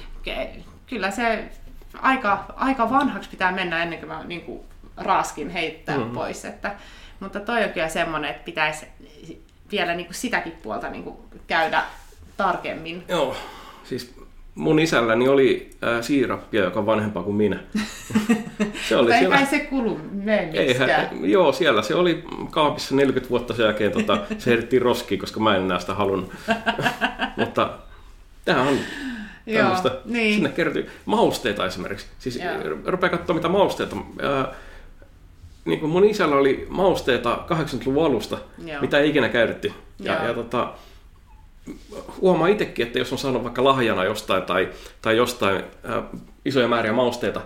[0.87, 1.45] kyllä se
[2.03, 4.61] aika, aika vanhaksi pitää mennä ennen kuin mä niin kuin
[4.97, 6.05] raaskin heittää Mm.
[6.05, 6.11] mm.
[6.11, 6.45] pois.
[6.45, 6.75] Että,
[7.21, 8.87] mutta toi on kyllä semmoinen, että pitäisi
[9.71, 11.83] vielä niin kuin sitäkin puolta niin kuin käydä
[12.37, 13.05] tarkemmin.
[13.09, 13.37] Joo,
[13.85, 14.20] siis
[14.61, 17.61] mun isälläni oli ää, siirappia, joka on vanhempaa kuin minä.
[18.89, 19.37] se oli ei siellä...
[19.37, 20.01] kai se kulu
[20.53, 20.91] Eihän,
[21.23, 25.57] joo, siellä se oli kaapissa 40 vuotta sen jälkeen, tota, se heitettiin roskiin, koska mä
[25.57, 26.33] en enää sitä halunnut.
[27.37, 27.71] Mutta
[28.45, 28.79] tämä on
[29.47, 29.91] Joo, tämmöistä.
[30.05, 30.35] niin.
[30.35, 32.07] Sinne kertyy mausteita esimerkiksi.
[32.19, 32.55] Siis Joo.
[32.87, 33.97] rupea katsomaan mitä mausteita.
[34.23, 34.55] Ää,
[35.65, 38.81] niin kuin mun isällä oli mausteita 80-luvun alusta, Joo.
[38.81, 39.73] mitä ei ikinä käytetty.
[39.99, 40.27] Ja, Joo.
[40.27, 40.73] ja tota,
[42.21, 44.69] huomaa itsekin, että jos on saanut vaikka lahjana jostain tai,
[45.03, 46.03] tai jostain ää,
[46.45, 47.41] isoja määriä mausteita,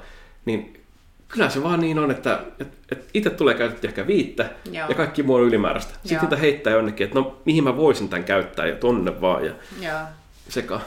[0.44, 0.84] niin
[1.28, 4.88] kyllä se vaan niin on, että et, et itse tulee käytetty ehkä viittä Joo.
[4.88, 5.92] ja kaikki muu on ylimääräistä.
[5.92, 6.22] Sitten Joo.
[6.22, 10.00] niitä heittää jonnekin, että no mihin mä voisin tämän käyttää ja tonne vaan ja Joo.
[10.48, 10.82] sekaan.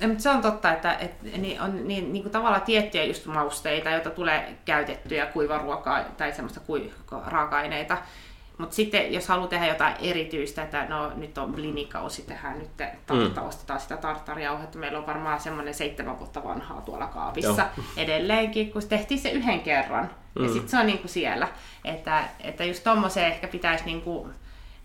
[0.00, 3.26] Ja, mutta se on totta, että, että niin on niin, niin kuin tavallaan tiettyjä just
[3.26, 6.90] mausteita, joita tulee käytettyä kuivaruokaa tai semmoista kui,
[7.26, 7.98] raaka-aineita,
[8.60, 13.40] Mutta sitten jos haluaa tehdä jotain erityistä, että no nyt on blinikausi, tehdään nyt tartta,
[13.40, 13.46] mm.
[13.46, 14.78] ostetaan sitä tarttarjauhetta.
[14.78, 17.86] Meillä on varmaan semmoinen seitsemän vuotta vanhaa tuolla kaapissa Joo.
[17.96, 20.10] edelleenkin, kun tehtiin se yhden kerran.
[20.34, 20.44] Mm.
[20.44, 21.48] Ja sitten se on niinku siellä.
[21.84, 24.28] Että, että just tommoseen ehkä pitäisi, niinku,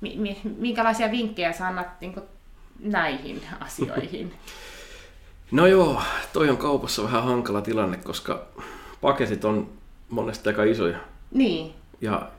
[0.01, 2.21] mi, mi, minkälaisia vinkkejä sä annat niinku
[2.79, 4.33] näihin asioihin?
[5.51, 6.01] No joo,
[6.33, 8.45] toi on kaupassa vähän hankala tilanne, koska
[9.01, 9.69] paketit on
[10.09, 10.97] monesti aika isoja.
[11.31, 11.73] Niin.
[12.01, 12.29] Ja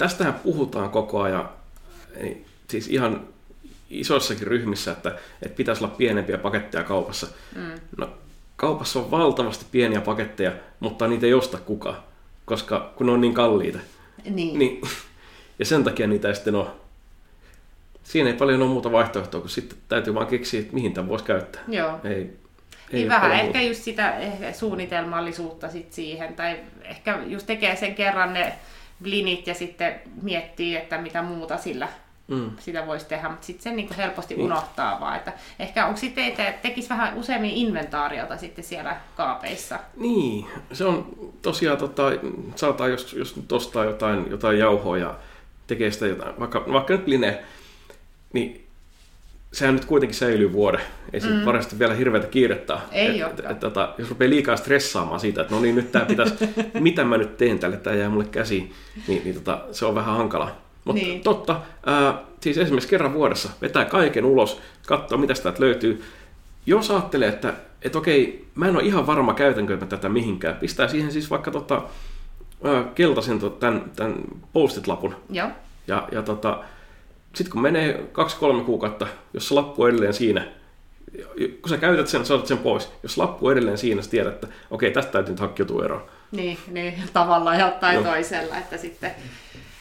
[0.00, 1.48] tästähän puhutaan koko ajan,
[2.68, 3.28] siis ihan
[3.90, 7.26] isoissakin ryhmissä, että, että pitäisi olla pienempiä paketteja kaupassa.
[7.56, 7.72] Mm.
[7.96, 8.08] No,
[8.56, 11.96] kaupassa on valtavasti pieniä paketteja, mutta niitä ei osta kukaan,
[12.44, 13.78] koska kun ne on niin kalliita.
[14.30, 14.58] Niin.
[14.58, 14.80] niin
[15.58, 16.66] ja sen takia niitä ei sitten ole.
[18.02, 21.24] Siinä ei paljon ole muuta vaihtoehtoa, kun sitten täytyy vaan keksiä, että mihin tämän voisi
[21.24, 21.62] käyttää.
[21.68, 22.00] Joo.
[22.04, 22.32] Ei, ei
[22.92, 23.60] niin vähän ehkä muuta.
[23.60, 28.52] just sitä ehkä suunnitelmallisuutta sit siihen, tai ehkä just tekee sen kerran ne
[29.02, 31.88] blinit ja sitten miettii, että mitä muuta sillä
[32.30, 32.50] mm.
[32.58, 34.44] sitä voisi tehdä, mutta sitten se niin helposti niin.
[34.44, 35.16] unohtaa vaan.
[35.16, 39.78] Että ehkä onko sitten, että tekisi vähän useammin inventaariota sitten siellä kaapeissa?
[39.96, 41.06] Niin, se on
[41.42, 42.02] tosiaan, tota,
[42.56, 45.14] saataan jos, jos nyt ostaa jotain, jotain jauhoa ja
[45.66, 47.44] tekee sitä jotain, vaikka, vaikka nyt line,
[48.32, 48.69] niin
[49.52, 50.80] sehän nyt kuitenkin säilyy vuoden.
[51.12, 51.44] Ei mm.
[51.44, 52.78] varmasti vielä hirveätä kiirettä.
[52.92, 56.04] Ei et, et, et, tota, jos rupeaa liikaa stressaamaan siitä, että no niin, nyt tämä
[56.04, 56.34] pitäisi,
[56.80, 58.72] mitä mä nyt teen tälle, tämä jää mulle käsiin,
[59.08, 60.56] niin, niin tota, se on vähän hankala.
[60.84, 61.22] Mutta niin.
[61.22, 66.02] totta, ää, siis esimerkiksi kerran vuodessa vetää kaiken ulos, katsoo mitä sitä löytyy.
[66.66, 70.88] Jos ajattelee, että et okei, mä en ole ihan varma käytänkö mä tätä mihinkään, pistää
[70.88, 71.82] siihen siis vaikka tota,
[72.64, 74.14] ää, keltaisen tämän, tämän
[74.52, 75.16] postit-lapun.
[75.30, 75.48] Joo.
[75.86, 76.64] Ja, ja tota,
[77.34, 80.48] sitten kun menee kaksi-kolme kuukautta, jos se lappu on edelleen siinä,
[81.62, 82.92] kun sä käytät sen, saatat sen pois.
[83.02, 86.02] Jos lappu on edelleen siinä, sä tiedät, että okei, tästä täytyy nyt hankkiutua eroon.
[86.32, 88.10] Niin, niin tavallaan jotain no.
[88.10, 89.10] toisella, että sitten...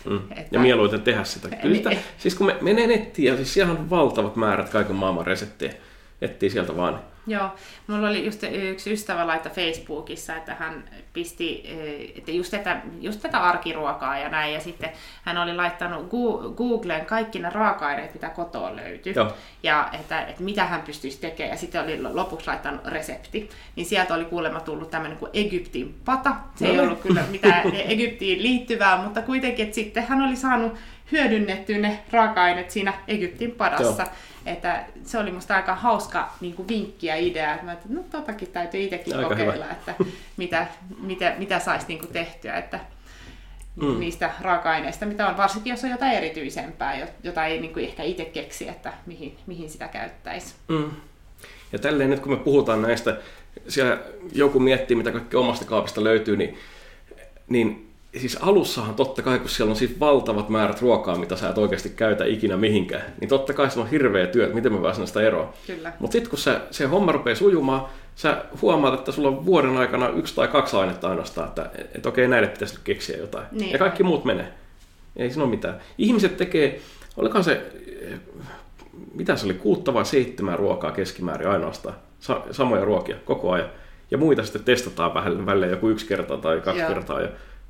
[0.05, 0.17] Mm.
[0.17, 0.47] Että...
[0.51, 1.49] Ja mieluiten tehdä sitä.
[1.61, 5.27] Kyllä sitä siis kun me menee nettiin, ja siis siellä on valtavat määrät kaiken maailman
[5.27, 5.73] reseptejä,
[6.21, 6.99] etsii sieltä vaan.
[7.29, 7.49] Joo,
[7.87, 13.21] mulla oli just yksi ystävä laita Facebookissa, että hän pisti eh, että just, tätä, just
[13.21, 14.89] tätä arkiruokaa ja näin, ja sitten
[15.23, 16.09] hän oli laittanut
[16.57, 19.33] Googleen kaikki ne raaka-aineet, mitä kotoa löytyy, Joo.
[19.63, 24.13] ja että, että mitä hän pystyisi tekemään, ja sitten oli lopuksi laittanut resepti, niin sieltä
[24.13, 26.73] oli kuulemma tullut tämmöinen kuin Egyptin pata, se no.
[26.73, 30.73] ei ollut kyllä mitään Egyptiin liittyvää, mutta kuitenkin, että sitten hän oli saanut
[31.11, 34.03] hyödynnettyä ne raaka-aineet siinä Egyptin padassa.
[34.03, 34.11] Joo.
[34.45, 38.03] Että se oli musta aika hauska niin kuin vinkki ja idea, että, mä että no
[38.11, 39.71] totakin täytyy itsekin aika kokeilla, hyvä.
[39.71, 39.95] että
[40.37, 40.67] mitä,
[41.01, 42.79] mitä, mitä saisi niin kuin tehtyä, että
[43.75, 43.99] mm.
[43.99, 48.25] niistä raaka-aineista, mitä on, varsinkin jos on jotain erityisempää, jota ei niin kuin ehkä itse
[48.25, 50.55] keksi, että mihin, mihin sitä käyttäisi.
[50.67, 50.91] Mm.
[51.71, 53.17] Ja tälleen nyt kun me puhutaan näistä,
[53.67, 53.97] siellä
[54.31, 56.57] joku miettii, mitä kaikki omasta kaapista löytyy, niin,
[57.49, 61.57] niin siis alussahan totta kai, kun siellä on siis valtavat määrät ruokaa, mitä sä et
[61.57, 65.07] oikeasti käytä ikinä mihinkään, niin totta kai se on hirveä työ, että miten mä pääsen
[65.07, 65.49] sitä eroon.
[65.99, 70.09] Mutta sitten kun se, se homma rupeaa sujumaan, sä huomaat, että sulla on vuoden aikana
[70.09, 73.45] yksi tai kaksi ainetta ainoastaan, että et okei, näille pitäisi nyt keksiä jotain.
[73.51, 73.71] Niin.
[73.71, 74.47] Ja kaikki muut menee.
[75.15, 75.79] Ei siinä ole mitään.
[75.97, 76.79] Ihmiset tekee,
[77.17, 77.61] olikohan se,
[79.13, 81.95] mitä se oli, kuutta vai seitsemän ruokaa keskimäärin ainoastaan.
[82.19, 83.69] Sa- samoja ruokia koko ajan.
[84.11, 86.89] Ja muita sitten testataan vähän välein joku yksi kerta tai kaksi Joo.
[86.89, 87.21] kertaa.
[87.21, 87.27] Ja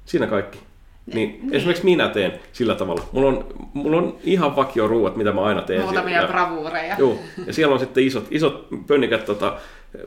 [0.09, 0.59] Siinä kaikki.
[1.05, 1.55] Niin, niin.
[1.55, 3.03] Esimerkiksi minä teen sillä tavalla.
[3.11, 5.81] Mulla on, mulla on ihan vakio ruuat, mitä mä aina teen.
[5.81, 6.95] Muutamia ja, bravuureja.
[6.99, 9.57] Joo, ja siellä on sitten isot, isot pönnikät tota,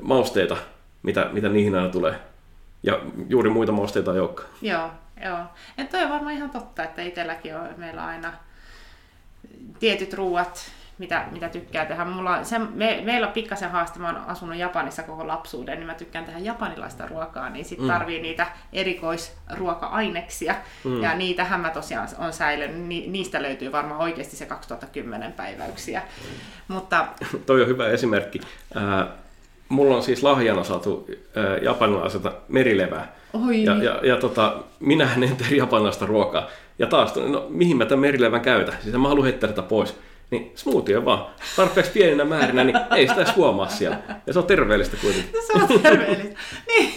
[0.00, 0.56] mausteita,
[1.02, 2.14] mitä, mitä niihin aina tulee.
[2.82, 4.48] Ja juuri muita mausteita ei olekaan.
[4.62, 4.90] Joo,
[5.24, 5.38] joo.
[5.76, 8.32] Ja toi on varmaan ihan totta, että itselläkin on meillä aina
[9.78, 12.04] tietyt ruuat, mitä, mitä tykkää tehdä.
[12.04, 15.94] Mulla, se, me, meillä on pikkasen haaste, mä oon asunut Japanissa koko lapsuuden, niin mä
[15.94, 17.86] tykkään tehdä japanilaista ruokaa, niin sit mm.
[17.86, 18.22] tarvii mm.
[18.22, 21.02] niitä erikoisruoka-aineksia, mm.
[21.02, 26.02] ja niitähän mä tosiaan on säilynyt, Ni, niistä löytyy varmaan oikeasti se 2010 päiväyksiä.
[26.68, 27.06] Mutta...
[27.46, 28.40] Toi on hyvä esimerkki.
[28.76, 29.08] Äh,
[29.68, 33.64] mulla on siis lahjana saatu äh, japanilaiselta merilevää, Oi.
[33.64, 36.48] Ja, ja, ja tota, minä en tee japanilaista ruokaa.
[36.78, 38.74] Ja taas, no mihin mä tämän merilevän käytän?
[38.82, 39.96] Siis mä haluan heittää tätä pois.
[40.32, 41.26] Niin smoothie vaan.
[41.56, 43.98] Tarpeeksi pieninä määrinä, niin ei sitä edes huomaa siellä.
[44.26, 45.32] Ja se on terveellistä kuitenkin.
[45.32, 46.38] No, se on terveellistä.
[46.68, 46.94] niin,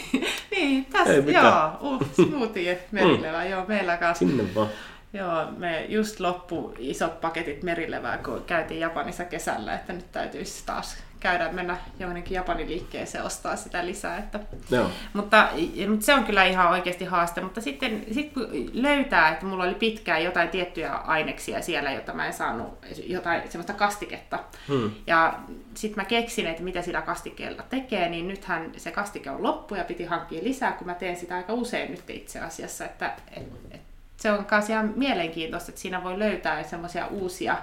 [0.51, 3.49] niin tässä, ei joo, uh, smoothie merilevä, mm.
[3.49, 4.25] joo, meillä kanssa.
[4.25, 4.67] Sinne vaan.
[5.13, 10.97] Joo, me just loppu isot paketit merilevää, kun käytiin Japanissa kesällä, että nyt täytyisi taas
[11.25, 14.17] käydä mennä johonkin Japanin liikkeeseen ostaa sitä lisää.
[14.17, 14.89] Että, Joo.
[15.13, 15.49] Mutta,
[15.87, 17.41] mutta, se on kyllä ihan oikeasti haaste.
[17.41, 22.27] Mutta sitten sit kun löytää, että mulla oli pitkään jotain tiettyjä aineksia siellä, jota mä
[22.27, 24.39] en saanut, jotain semmoista kastiketta.
[24.67, 24.91] Hmm.
[25.07, 25.39] Ja
[25.73, 29.83] sitten mä keksin, että mitä sillä kastikkeella tekee, niin nythän se kastike on loppu ja
[29.83, 32.85] piti hankkia lisää, kun mä teen sitä aika usein nyt itse asiassa.
[32.85, 33.81] Että, et, et,
[34.17, 37.57] se on myös ihan mielenkiintoista, että siinä voi löytää semmoisia uusia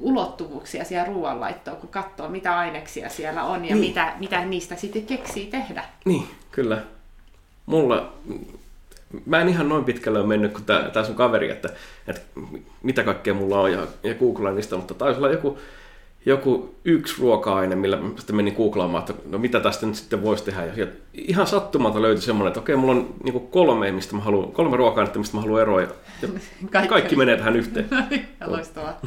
[0.00, 3.88] ulottuvuuksia siellä ruoanlaittoon, kun katsoo, mitä aineksia siellä on ja Niin.
[3.88, 5.84] mitä, mitä niistä sitten keksii tehdä.
[6.04, 6.78] Niin, kyllä.
[7.66, 8.12] Mulla,
[9.26, 11.68] mä en ihan noin pitkälle ole mennyt kuin tää, tää sun kaveri, että,
[12.08, 12.20] että
[12.82, 15.58] mitä kaikkea mulla on ja, ja googlaan niistä, mutta taisi olla joku,
[16.26, 20.44] joku yksi ruoka-aine, millä mä sitten menin googlaamaan, että no mitä tästä nyt sitten voisi
[20.44, 20.64] tehdä.
[20.64, 24.76] Ja ihan sattumalta löytyi semmoinen, että okei, mulla on niin kolme, mistä mä haluan, kolme
[24.76, 25.80] ruoka-ainetta, mistä mä haluan eroa.
[25.80, 25.88] Ja,
[26.22, 26.28] ja
[26.72, 26.88] kaikki.
[26.88, 27.88] kaikki menee tähän yhteen.
[28.46, 29.00] Loistavaa.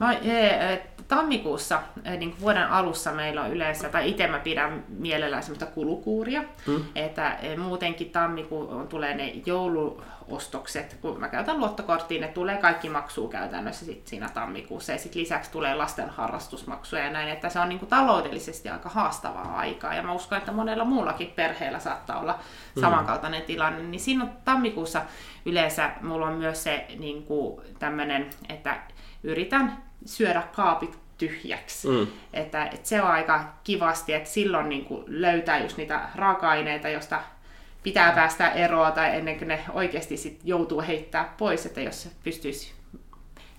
[0.00, 4.38] Mä, e, e, tammikuussa, e, niin kuin vuoden alussa meillä on yleensä, tai itse mä
[4.38, 6.84] pidän mielellään semmoista kulukuuria, Mm.
[6.94, 13.84] että muutenkin tammikuun tulee ne jouluostokset, kun mä käytän luottokorttiin, ne tulee kaikki maksuu käytännössä
[13.84, 17.78] sit siinä tammikuussa, ja sitten lisäksi tulee lasten harrastusmaksuja ja näin, että se on niin
[17.78, 22.38] kuin taloudellisesti aika haastavaa aikaa, ja mä uskon, että monella muullakin perheellä saattaa olla
[22.80, 25.02] samankaltainen tilanne, niin siinä on tammikuussa
[25.46, 28.76] yleensä mulla on myös se niin kuin tämmöinen, että
[29.24, 31.88] yritän syödä kaapit tyhjäksi.
[31.88, 32.06] Mm.
[32.32, 37.22] Että, että se on aika kivasti, että silloin niin kuin löytää just niitä raaka-aineita, josta
[37.82, 42.72] pitää päästä eroa tai ennen kuin ne oikeasti sit joutuu heittää pois, että jos pystyisi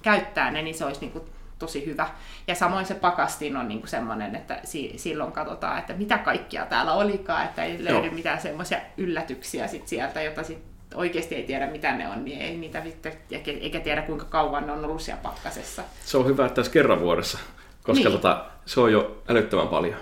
[0.01, 1.23] käyttämään ne, niin se olisi niin kuin
[1.59, 2.09] tosi hyvä.
[2.47, 6.65] Ja samoin se pakastin on niin kuin semmoinen, että si- silloin katsotaan, että mitä kaikkia
[6.65, 8.15] täällä olikaan, että ei löydy Joo.
[8.15, 12.57] mitään semmoisia yllätyksiä sit sieltä, jota sit oikeasti ei tiedä mitä ne on, niin ei
[12.57, 15.83] niitä vittu, eikä- eikä tiedä kuinka kauan ne on ollut siellä pakkasessa.
[16.05, 17.37] Se on hyvä, että tässä kerran vuodessa,
[17.83, 18.11] koska Niin.
[18.11, 19.95] tota, se on jo älyttömän paljon.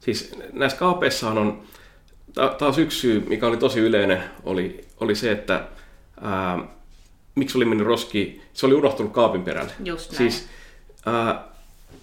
[0.00, 1.62] Siis näissä kaapeissahan on,
[2.34, 5.64] ta- taas yksi syy, mikä oli tosi yleinen, oli, oli se, että
[6.22, 6.58] ää,
[7.34, 9.72] miksi oli mennyt roski, se oli unohtunut kaapin perälle.
[9.84, 10.16] Just näin.
[10.18, 10.48] Siis
[11.06, 11.44] ää,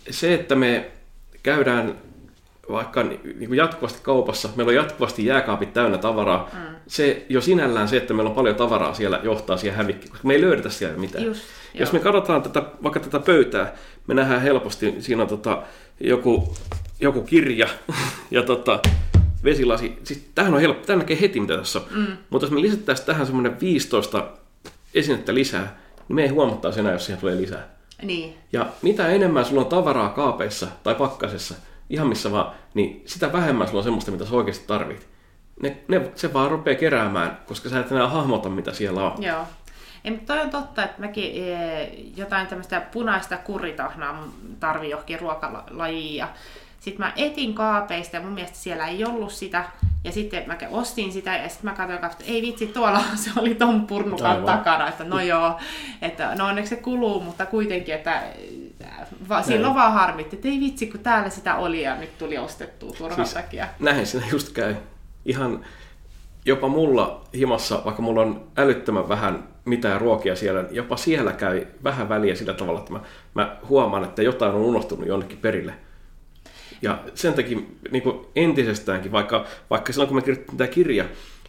[0.10, 0.92] se, että me
[1.44, 1.96] käydään
[2.72, 6.76] vaikka ni- niin kuin jatkuvasti kaupassa, meillä on jatkuvasti jääkaapit täynnä tavaraa, mm.
[6.88, 10.34] se jo sinällään se, että meillä on paljon tavaraa siellä, johtaa siihen hävikkiin, koska me
[10.34, 11.26] ei löydetä siellä mitään.
[11.26, 11.42] Just,
[11.74, 11.94] Jos joo.
[11.94, 13.74] me katsotaan tätä, vaikka tätä pöytää,
[14.08, 15.62] me nähdään helposti, siinä on tota,
[16.00, 16.56] joku,
[17.00, 17.68] joku kirja
[18.32, 18.80] ja tota,
[19.44, 19.98] vesilasi.
[20.04, 21.86] Siis tämähän on helppo, tämä näkee heti mitä tässä on.
[21.96, 22.18] Mm.
[22.30, 24.28] Mutta jos me lisättäisiin tähän semmoinen 15
[24.94, 27.74] esinettä lisää, niin me ei huomattaisi enää, jos siihen tulee lisää.
[28.02, 31.56] Niin, Ja mitä enemmän sulla on tavaraa kaapeissa tai pakkasessa,
[31.90, 35.08] ihan missä vaan, niin sitä vähemmän sulla on semmoista, mitä sä oikeasti tarvit.
[35.62, 39.24] Ne, ne, se vaan rupeaa keräämään, koska sä et enää hahmota, mitä siellä on.
[39.24, 39.46] joo.
[40.04, 41.84] Ei, mutta toi on totta, että mäkin e,
[42.18, 44.28] jotain tämmöistä punaista kurritahnaa
[44.60, 46.16] tarvii johonkin ruokalajiin.
[46.16, 46.28] Ja
[46.80, 49.66] sitten mä etin kaapeista ja mun mielestä siellä ei ollut sitä.
[50.04, 53.56] Ja sitten mä ostin sitä ja sitten mä katsoin, että ei vitsi, tuolla se oli
[53.56, 54.46] ton purnukan Aivan.
[54.46, 54.88] takana.
[54.88, 55.60] Että no joo,
[56.02, 58.24] että no onneksi se kuluu, mutta kuitenkin, että
[59.30, 62.92] va, silloin vaan harmitti, että ei vitsi, kun täällä sitä oli ja nyt tuli ostettua
[62.92, 63.68] turhan Siis- takia.
[63.80, 64.76] Näin siinä just käy.
[65.26, 65.66] Ihan
[66.46, 71.66] jopa mulla himassa, vaikka mulla on älyttömän vähän mitään ruokia siellä, niin jopa siellä käy
[71.84, 73.00] vähän väliä sillä tavalla, että mä,
[73.34, 75.74] mä huomaan, että jotain on unohtunut jonnekin perille.
[76.82, 77.60] Ja sen takia
[77.92, 81.06] niin kuin entisestäänkin, vaikka, vaikka silloin kun mä kirjoitin tämä kirja,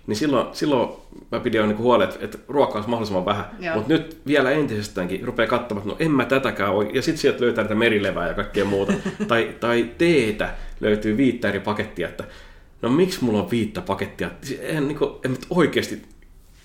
[0.07, 0.89] niin silloin, silloin
[1.33, 3.45] mä pidin jo niin huolen, että, että ruokaa olisi mahdollisimman vähän.
[3.61, 3.75] Joo.
[3.75, 6.87] Mutta nyt vielä entisestäänkin rupeaa katsomaan, että no en mä tätäkään ole.
[6.93, 8.93] Ja sitten sieltä löytää näitä merilevää ja kaikkea muuta.
[9.29, 12.25] tai, tai teetä löytyy viittä eri pakettia, että
[12.83, 14.31] no miksi mulla on viittä pakettia?
[14.43, 16.03] Siis En, niin kuin, en nyt oikeasti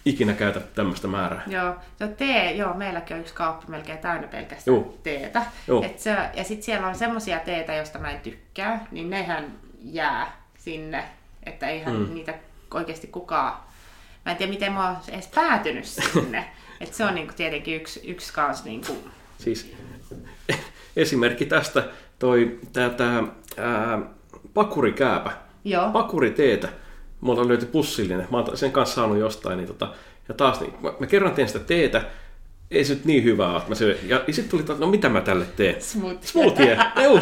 [0.05, 1.41] ikinä käytä tämmöistä määrää.
[1.47, 4.99] Joo, on tee, joo, meilläkin on yksi kaappi melkein täynnä pelkästään Juu.
[5.03, 5.41] teetä.
[5.67, 5.83] Juu.
[5.83, 9.51] Et se, ja sitten siellä on semmoisia teetä, joista mä en tykkää, niin nehän
[9.83, 11.03] jää sinne,
[11.43, 12.13] että eihän mm.
[12.13, 12.33] niitä
[12.73, 13.53] oikeasti kukaan...
[14.25, 16.51] Mä en tiedä, miten mä oon edes päätynyt sinne.
[16.81, 18.97] Et se on niinku tietenkin yksi, yksi kans niinku...
[19.37, 19.75] Siis
[20.95, 21.83] esimerkki tästä
[22.19, 23.23] toi tää, tää
[23.57, 23.99] ää,
[24.53, 25.31] pakurikääpä.
[25.63, 26.69] Joo, pakuriteetä.
[27.21, 28.27] Mulla löytyi pussillinen.
[28.31, 29.57] Mä oon sen kanssa saanut jostain.
[29.57, 29.93] Niin tota,
[30.27, 32.05] ja taas, niin, mä, mä kerran teen sitä teetä.
[32.71, 33.57] Ei se nyt niin hyvää ole.
[33.57, 33.97] että Mä syön.
[34.03, 35.81] Ja, ja sitten tuli, no mitä mä tälle teen?
[35.81, 36.19] smoothie.
[36.21, 36.77] Smoothie.
[37.03, 37.19] Juu,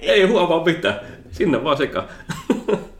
[0.00, 1.00] ei huomaa mitään.
[1.32, 2.08] Sinne vaan sekaan.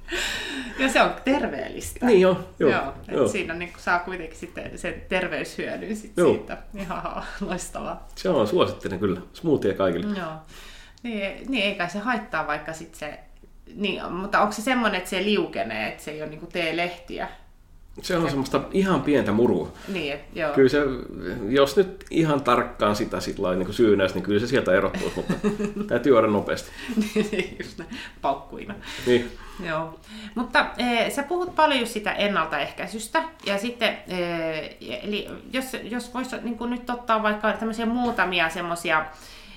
[0.79, 2.07] Ja se on terveellistä.
[2.07, 2.71] niin joo, joo.
[2.71, 3.29] Joo, et joo.
[3.29, 6.35] siinä niin saa kuitenkin sitten sen terveyshyödyn sit Joo.
[6.35, 6.59] siitä.
[6.75, 8.07] Ihan loistavaa.
[8.15, 9.21] Se on suosittelen kyllä.
[9.33, 10.19] Smoothie kaikille.
[10.19, 10.33] Joo.
[11.03, 13.19] Niin, niin ei kai se haittaa, vaikka sit se...
[13.75, 17.29] Niin, mutta onko se semmoinen, että se liukenee, että se ei ole niinku teelehtiä?
[18.03, 19.73] Se on semmoista ihan pientä murua.
[19.89, 20.53] Niin, joo.
[20.55, 20.79] Kyllä se,
[21.49, 25.35] jos nyt ihan tarkkaan sitä sit lailla niin syynäisi, niin kyllä se sieltä erottuu, mutta
[25.89, 26.71] täytyy juoda nopeasti.
[27.59, 27.91] Just näin,
[28.23, 28.75] paukkuina.
[29.07, 29.33] Niin.
[29.67, 30.01] Joo.
[30.35, 36.71] Mutta e, sä puhut paljon sitä ennaltaehkäisystä, ja sitten, e, eli jos, jos voisi niin
[36.71, 39.07] nyt ottaa vaikka tämmöisiä muutamia semmoisia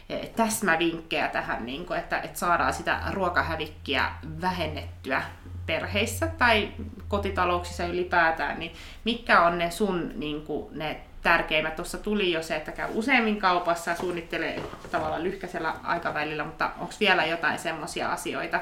[0.10, 4.12] eh, täsmävinkkejä tähän, niin kuin, että, että saadaan sitä ruokahävikkiä
[4.42, 5.24] vähennettyä
[5.66, 6.70] perheissä tai
[7.08, 8.72] kotitalouksissa ylipäätään, niin
[9.06, 11.76] mitkä on ne sun niin kuin, ne tärkeimmät?
[11.76, 14.62] Tuossa tuli jo se, että käy useammin kaupassa suunnittelee
[14.92, 18.60] tavallaan lyhkäisellä aikavälillä, mutta onko vielä jotain semmoisia asioita?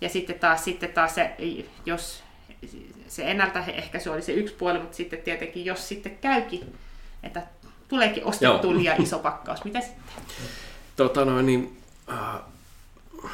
[0.00, 1.30] Ja sitten taas, sitten taas se,
[1.86, 2.24] jos
[3.08, 6.74] se ennaltaehkäisy oli se yksi puoli, mutta sitten tietenkin, jos sitten käykin,
[7.22, 7.42] että
[7.88, 10.04] tuleekin ostettu liian iso pakkaus, mitä sitten?
[10.96, 11.78] Tota noin, niin,
[12.12, 12.40] äh,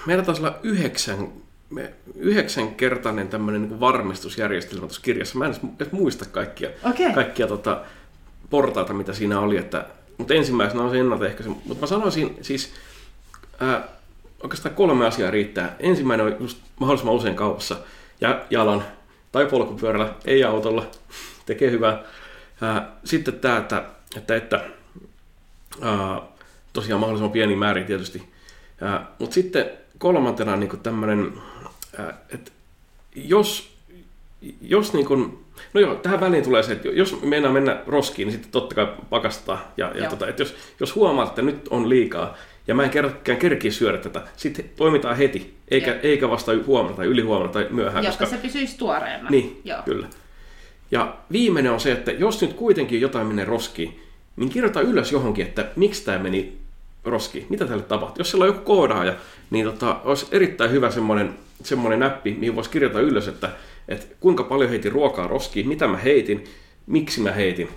[0.06, 1.28] meillä taisi olla yhdeksän,
[1.70, 5.38] me, yhdeksänkertainen tämmöinen niin varmistusjärjestelmä tuossa kirjassa.
[5.38, 7.12] Mä en edes muista kaikkia, okay.
[7.12, 7.84] kaikkia tota,
[8.50, 9.56] portaita, mitä siinä oli.
[9.56, 9.86] Että,
[10.18, 11.48] mutta ensimmäisenä on se ennaltaehkäisy.
[11.48, 12.72] Mutta mä sanoisin siis,
[13.62, 13.82] äh,
[14.42, 15.76] oikeastaan kolme asiaa riittää.
[15.78, 17.76] Ensimmäinen on just mahdollisimman usein kaupassa
[18.20, 18.84] ja jalan
[19.32, 20.86] tai polkupyörällä, ei autolla.
[21.46, 22.02] Tekee hyvää.
[23.04, 23.84] Sitten tämä, että,
[24.16, 24.64] että, että
[26.72, 28.22] tosiaan mahdollisimman pieni määrin tietysti.
[29.18, 31.32] Mutta sitten kolmantena niin tämmöinen,
[32.34, 32.50] että
[33.14, 33.76] jos,
[34.60, 38.32] jos niin kuin, no joo, tähän väliin tulee se, että jos meinaa mennä roskiin, niin
[38.32, 39.72] sitten totta kai pakastaa.
[39.76, 42.36] Ja, ja tota, että jos, jos huomaat, että nyt on liikaa,
[42.70, 44.22] ja mä en kerkään kerkiä syödä tätä.
[44.36, 48.04] Sitten toimitaan heti, eikä, eikä vasta huomenna tai ylihuomenna tai myöhään.
[48.04, 48.36] Jotta koska...
[48.36, 49.30] se pysyisi tuoreena.
[49.30, 49.82] Niin, Joo.
[49.84, 50.06] kyllä.
[50.90, 54.00] Ja viimeinen on se, että jos nyt kuitenkin jotain menee roskiin,
[54.36, 56.58] niin kirjoita ylös johonkin, että miksi tämä meni
[57.04, 58.20] roskiin, mitä tälle tapahtui.
[58.20, 59.14] Jos siellä on joku koodaaja,
[59.50, 63.50] niin tota, olisi erittäin hyvä semmoinen, semmoinen näppi, mihin voisi kirjoittaa ylös, että,
[63.88, 66.44] että kuinka paljon heitin ruokaa roskiin, mitä mä heitin,
[66.86, 67.68] miksi mä heitin.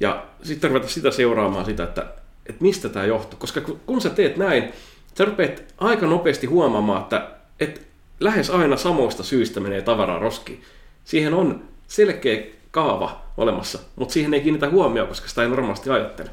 [0.00, 2.06] Ja sitten ruveta sitä seuraamaan sitä, että
[2.48, 3.38] että mistä tämä johtuu.
[3.38, 4.72] Koska kun sä teet näin,
[5.14, 7.30] sä rupeat aika nopeasti huomaamaan, että,
[7.60, 7.80] että
[8.20, 10.62] lähes aina samoista syistä menee tavaraa roskiin.
[11.04, 16.30] Siihen on selkeä kaava olemassa, mutta siihen ei kiinnitä huomioon, koska sitä ei normaalisti ajattele.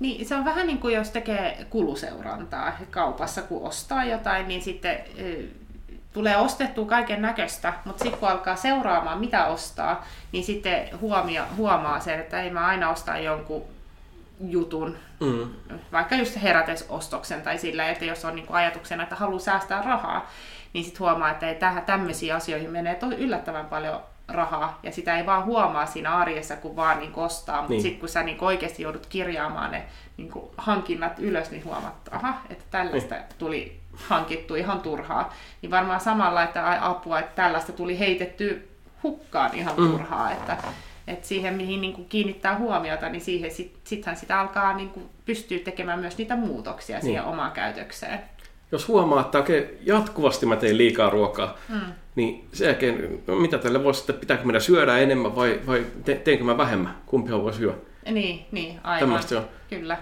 [0.00, 4.98] Niin, se on vähän niin kuin jos tekee kuluseurantaa kaupassa, kun ostaa jotain, niin sitten
[6.12, 12.00] tulee ostettua kaiken näköistä, mutta sitten kun alkaa seuraamaan, mitä ostaa, niin sitten huomio, huomaa
[12.00, 13.64] sen, että ei mä aina osta jonkun
[14.40, 15.48] jutun, mm.
[15.92, 20.30] vaikka just herätesostoksen tai sillä, että jos on niin kuin ajatuksena, että haluaa säästää rahaa,
[20.72, 25.26] niin sitten huomaa, että tähän tämmöisiin asioihin menee tosi yllättävän paljon rahaa, ja sitä ei
[25.26, 27.82] vaan huomaa siinä arjessa, kun vaan niin ostaa, mutta niin.
[27.82, 29.84] sitten kun sä niin oikeasti joudut kirjaamaan ne
[30.16, 33.24] niin hankinnat ylös, niin huomaat, että aha, että tällaista niin.
[33.38, 35.34] tuli hankittu ihan turhaa.
[35.62, 38.68] Niin varmaan samalla, että apua, että tällaista tuli heitetty
[39.02, 39.90] hukkaan ihan mm.
[39.90, 40.56] turhaa, että
[41.06, 45.06] et siihen, mihin niin kuin kiinnittää huomiota, niin siihen sit, sittenhän sitä alkaa niin kuin
[45.24, 47.04] pystyä tekemään myös niitä muutoksia niin.
[47.04, 48.20] siihen omaan käytökseen.
[48.72, 51.80] Jos huomaa, että okei, jatkuvasti mä teen liikaa ruokaa, mm.
[52.14, 56.14] niin sen jälkeen, no mitä tälle voisi, että pitääkö meidän syödä enemmän vai, vai te,
[56.14, 56.96] teenkö mä vähemmän?
[57.06, 57.76] Kumpi on voi syödä?
[58.10, 59.20] Niin, niin aivan.
[59.36, 59.48] on.
[59.70, 59.98] Kyllä.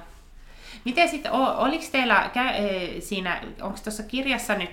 [0.85, 4.71] Miten sitten, oliko teillä e, siinä, onko tuossa kirjassa nyt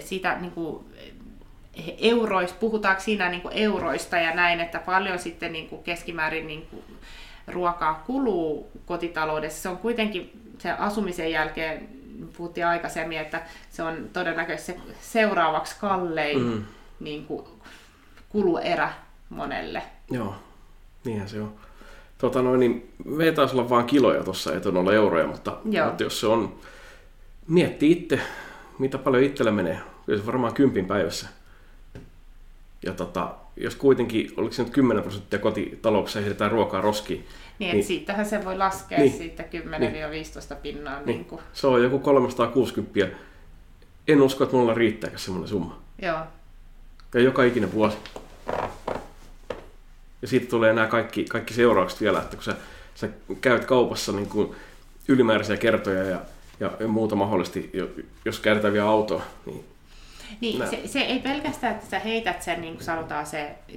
[0.00, 0.84] siitä niin kuin,
[1.98, 6.66] euroista, puhutaanko siinä niin kuin euroista ja näin, että paljon sitten niin kuin keskimäärin niin
[6.70, 6.84] kuin
[7.48, 9.62] ruokaa kuluu kotitaloudessa.
[9.62, 11.88] Se on kuitenkin se asumisen jälkeen,
[12.36, 16.64] puhuttiin aikaisemmin, että se on todennäköisesti se seuraavaksi kallein mm.
[17.00, 17.46] niin kuin
[18.28, 18.92] kuluerä
[19.28, 19.82] monelle.
[20.10, 20.34] Joo,
[21.04, 21.54] niinhän se on.
[22.18, 26.02] Tota noin, niin me ei taisi olla vain kiloja tuossa, ei olla euroja, mutta, mutta
[26.02, 26.54] jos se on,
[27.48, 28.20] mietti itse,
[28.78, 31.28] mitä paljon itsellä menee, kyllä se varmaan kympin päivässä
[32.86, 37.26] ja tota, jos kuitenkin, oliko se nyt 10 prosenttia kotitalouksissa heitetään ruokaa roskiin.
[37.58, 39.46] Niin, niin siitähän se voi laskea niin, siitä 10-15
[39.78, 40.26] niin,
[40.62, 40.96] pinnaa.
[40.96, 41.40] Niin, niin kuin.
[41.52, 43.16] Se on joku 360.
[44.08, 45.82] En usko, että mulla riittääkään semmoinen summa.
[46.02, 46.18] Joo.
[47.14, 47.96] Ja joka ikinen vuosi.
[50.22, 52.56] Ja siitä tulee nämä kaikki, kaikki seuraukset vielä, että kun sä,
[52.94, 53.08] sä
[53.40, 54.54] käyt kaupassa niin kuin
[55.08, 56.20] ylimääräisiä kertoja ja,
[56.60, 57.70] ja, ja muuta mahdollisesti,
[58.24, 59.64] jos käytetään vielä autoa, niin
[60.40, 63.74] niin, se, se, ei pelkästään, että sä heität sen, niin kuin sanotaan, se 10-15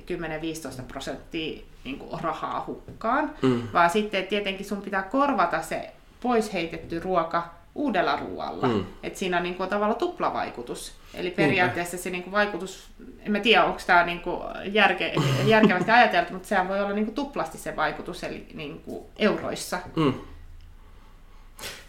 [0.88, 3.64] prosenttia niin kuin rahaa hukkaan, mm.
[3.74, 8.68] vaan sitten tietenkin sun pitää korvata se pois heitetty ruoka uudella ruoalla.
[8.68, 8.86] Mm.
[9.04, 10.94] Että siinä on niin kuin, tavallaan tuplavaikutus.
[11.14, 12.88] Eli periaatteessa se niin kuin, vaikutus,
[13.20, 15.14] en mä tiedä onko tämä niin kuin, järke,
[15.46, 19.80] järkevästi ajateltu, mutta sehän voi olla niin kuin, tuplasti se vaikutus, eli niin kuin, euroissa.
[19.96, 20.14] Mm.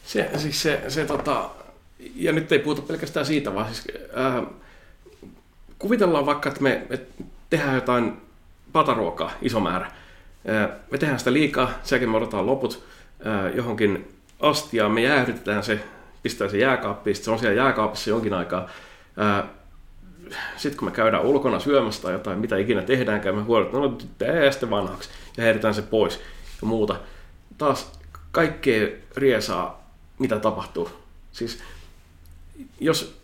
[0.04, 1.50] Se, siis se, se tota,
[2.14, 4.46] ja nyt ei puhuta pelkästään siitä, vaan siis, äh,
[5.78, 7.00] kuvitellaan vaikka, että me, me
[7.50, 8.12] tehdään jotain
[8.72, 9.86] pataruokaa, iso määrä.
[9.86, 12.84] Äh, me tehdään sitä liikaa, sen me odotetaan loput
[13.26, 15.80] äh, johonkin astiaan, me jäähdytetään se,
[16.22, 18.68] pistetään se jääkaappiin, se on siellä jääkaapissa jonkin aikaa.
[19.20, 19.44] Äh,
[20.57, 24.51] sitten kun me käydään ulkona syömässä tai jotain, mitä ikinä tehdäänkään, me huoletaan, no tää
[24.51, 26.20] sitten vanhaksi ja heitetään se pois
[26.62, 26.96] ja muuta.
[27.59, 27.92] Taas
[28.32, 29.88] kaikkea riesaa
[30.18, 30.90] mitä tapahtuu.
[31.32, 31.59] Siis
[32.80, 33.18] jos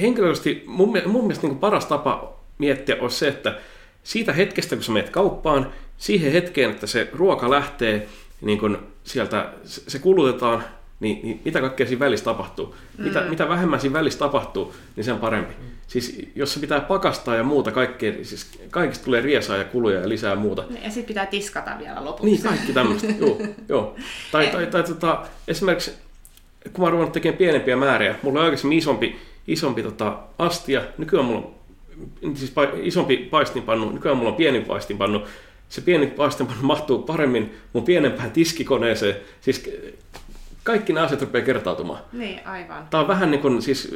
[0.00, 3.58] henkilökohtaisesti mun, mun mielestä niin paras tapa miettiä on se, että
[4.02, 8.08] siitä hetkestä, kun sä menet kauppaan, siihen hetkeen, että se ruoka lähtee,
[8.40, 10.64] niin kun sieltä se kulutetaan,
[11.00, 12.74] niin, niin mitä kaikkea siinä välissä tapahtuu?
[12.98, 13.04] Mm.
[13.04, 15.54] Mitä, mitä vähemmän siinä välissä tapahtuu, niin sen parempi.
[15.58, 15.64] Mm.
[15.86, 20.08] Siis jos se pitää pakastaa ja muuta, kaikkea, siis kaikista tulee riesaa ja kuluja ja
[20.08, 20.64] lisää muuta.
[20.70, 22.26] Niin, ja sitten pitää tiskata vielä lopuksi.
[22.26, 23.96] Niin, kaikki tämmöistä, joo, joo.
[24.32, 25.92] Tai, tai, tai tota, esimerkiksi
[26.72, 31.38] kun mä oon tekemään pienempiä määriä, mulla on aikaisemmin isompi, isompi tota, astia, nykyään mulla
[31.38, 31.56] on
[32.36, 32.52] siis
[32.82, 35.26] isompi paistinpannu, nykyään mulla on pieni paistinpannu,
[35.68, 39.70] se pieni paistinpannu mahtuu paremmin mun pienempään tiskikoneeseen, siis
[40.62, 42.00] kaikki nämä asiat rupeaa kertautumaan.
[42.12, 42.86] Niin, aivan.
[42.90, 43.94] Tämä on vähän niin kuin siis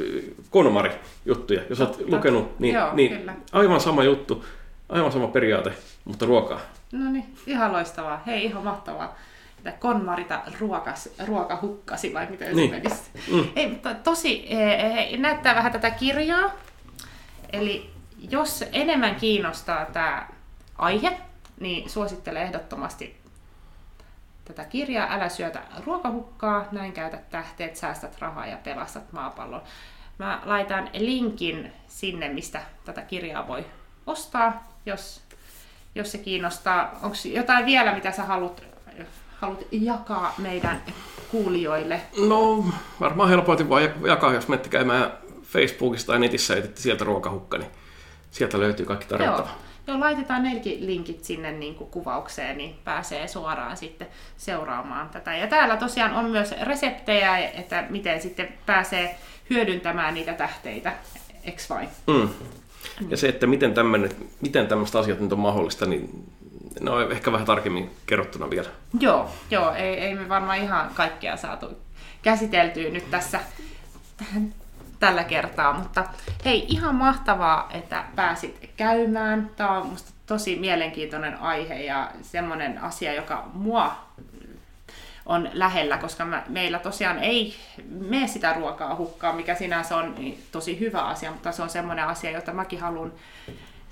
[0.49, 0.91] konmari
[1.25, 3.33] juttuja, jos olet lukenut, niin, Joo, niin kyllä.
[3.51, 4.45] aivan sama juttu,
[4.89, 5.71] aivan sama periaate,
[6.05, 6.59] mutta ruokaa.
[6.91, 8.23] No niin, ihan loistavaa.
[8.27, 9.15] Hei, ihan mahtavaa.
[9.65, 12.69] Että konmarita ruokas, ruoka hukkasi, vai miten Niin.
[12.69, 13.01] se menisi?
[13.31, 13.47] Mm.
[13.55, 16.51] Ei, mutta tosi, eh, näyttää vähän tätä kirjaa.
[17.53, 17.89] Eli
[18.29, 20.27] jos enemmän kiinnostaa tämä
[20.77, 21.17] aihe,
[21.59, 23.21] niin suosittelen ehdottomasti
[24.45, 25.13] tätä kirjaa.
[25.13, 29.61] Älä syötä ruokahukkaa, näin käytät tähteet, säästät rahaa ja pelastat maapallon.
[30.17, 33.65] Mä laitan linkin sinne, mistä tätä kirjaa voi
[34.07, 35.21] ostaa, jos,
[35.95, 36.99] jos se kiinnostaa.
[37.01, 38.63] Onko jotain vielä, mitä sä haluat,
[39.41, 40.81] haluat jakaa meidän
[41.31, 42.01] kuulijoille?
[42.27, 42.65] No,
[42.99, 45.11] varmaan helpoitin vaan jakaa, jos menette käymään
[45.43, 47.71] Facebookista ja netissä ja sieltä ruokahukka, niin
[48.31, 49.17] sieltä löytyy kaikki Joo.
[49.17, 49.49] tarjottava.
[49.87, 55.37] Joo, laitetaan nekin linkit sinne niin kuin kuvaukseen, niin pääsee suoraan sitten seuraamaan tätä.
[55.37, 59.15] Ja täällä tosiaan on myös reseptejä, että miten sitten pääsee
[59.49, 60.93] hyödyntämään niitä tähteitä,
[61.43, 61.89] eks vain?
[62.07, 62.29] Mm.
[63.09, 64.11] Ja se, että miten, tämmönen,
[64.41, 66.31] miten tämmöistä asiat nyt on mahdollista, niin
[66.79, 68.69] ne on ehkä vähän tarkemmin kerrottuna vielä.
[68.99, 71.77] Joo, joo ei, ei me varmaan ihan kaikkea saatu
[72.21, 73.39] käsiteltyä nyt tässä
[74.99, 76.05] tällä kertaa, mutta
[76.45, 79.49] hei, ihan mahtavaa, että pääsit käymään.
[79.55, 83.95] Tämä on musta tosi mielenkiintoinen aihe ja semmoinen asia, joka mua
[85.25, 87.55] on lähellä, koska mä, meillä tosiaan ei
[87.89, 92.05] mene sitä ruokaa hukkaan, mikä sinänsä on niin tosi hyvä asia, mutta se on semmoinen
[92.05, 93.11] asia, jota mäkin haluan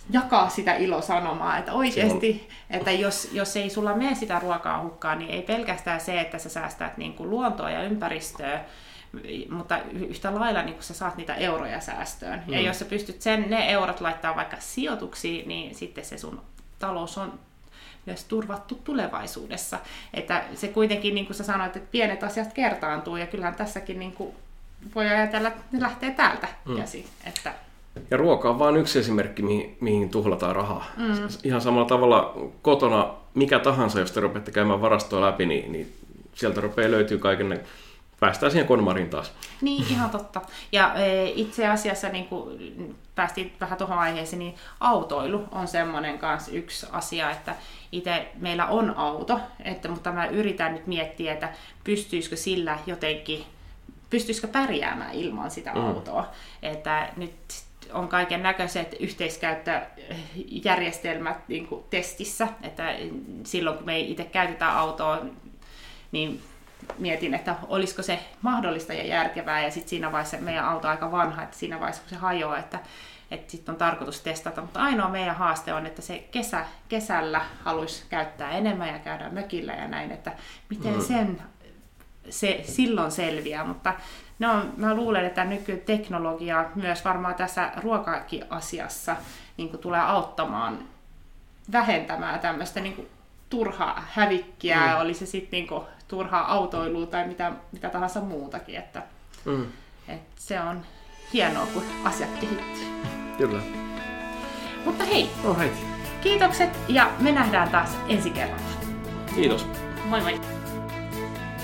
[0.09, 5.31] jakaa sitä ilosanomaa, että oikeasti, että jos, jos ei sulla mene sitä ruokaa hukkaan, niin
[5.31, 8.61] ei pelkästään se, että sä säästät niin kuin luontoa ja ympäristöä,
[9.49, 12.43] mutta yhtä lailla niin kun sä saat niitä euroja säästöön.
[12.47, 12.53] Mm.
[12.53, 16.41] Ja jos sä pystyt sen, ne eurot laittaa vaikka sijoituksiin, niin sitten se sun
[16.79, 17.39] talous on
[18.05, 19.79] myös turvattu tulevaisuudessa.
[20.13, 24.11] Että se kuitenkin, niin kuin sä sanoit, että pienet asiat kertaantuu, ja kyllähän tässäkin niin
[24.11, 24.35] kuin
[24.95, 26.77] voi ajatella, että ne lähtee täältä mm.
[26.77, 27.05] käsin.
[27.25, 27.53] Että
[28.11, 30.85] Ja ruoka on vain yksi esimerkki, mihin, mihin tuhlataan rahaa.
[30.97, 31.27] Mm.
[31.43, 35.93] Ihan samalla tavalla kotona mikä tahansa, jos te rupeatte käymään varastoa läpi, niin, niin
[36.35, 37.59] sieltä rupeaa löytyy kaiken
[38.19, 39.31] päästään siihen konmarin taas.
[39.61, 40.41] Niin, ihan totta.
[40.71, 46.51] Ja e, itse asiassa niin kuin päästiin vähän tuohon aiheeseen, niin autoilu on semmoinen kanssa
[46.51, 47.55] yksi asia, että
[47.91, 51.49] itse meillä on auto, että, mutta mä yritän nyt miettiä, että
[51.83, 53.45] pystyisikö sillä jotenkin,
[54.09, 55.87] pystyisikö pärjäämään ilman sitä Mm.
[55.87, 56.27] autoa.
[56.61, 57.33] Että nyt
[57.93, 62.95] on kaiken näköiset yhteiskäyttöjärjestelmät niin kuin testissä, että
[63.43, 65.21] silloin kun me ei itse käytetä autoa,
[66.11, 66.41] niin
[66.97, 71.11] mietin, että olisiko se mahdollista ja järkevää, ja sitten siinä vaiheessa meidän auto on aika
[71.11, 72.79] vanha, että siinä vaiheessa kun se hajoaa, että,
[73.31, 78.03] että sitten on tarkoitus testata, mutta ainoa meidän haaste on, että se kesä, kesällä haluaisi
[78.09, 80.31] käyttää enemmän ja käydä mökillä ja näin, että
[80.69, 81.01] miten Mm.
[81.01, 81.41] sen
[82.29, 83.93] se silloin selviää, mutta
[84.39, 89.15] no, mä luulen, että nykyteknologia myös varmaan tässä ruokakin asiassa
[89.57, 90.79] niin tulee auttamaan
[91.71, 93.09] vähentämään tämmöistä niin
[93.49, 95.01] turhaa hävikkiä, Mm.
[95.01, 99.03] oli se sitten niin turhaa autoilua tai mitä, mitä tahansa muutakin, että,
[99.45, 99.65] Mm.
[100.07, 100.81] että se on
[101.33, 102.87] hienoa, kun asiat kehittyy.
[103.37, 103.61] Kyllä.
[104.85, 105.77] Mutta hei, Alright.
[106.21, 108.63] kiitokset ja me nähdään taas ensi kerralla.
[109.35, 109.67] Kiitos.
[110.05, 110.41] Moi moi!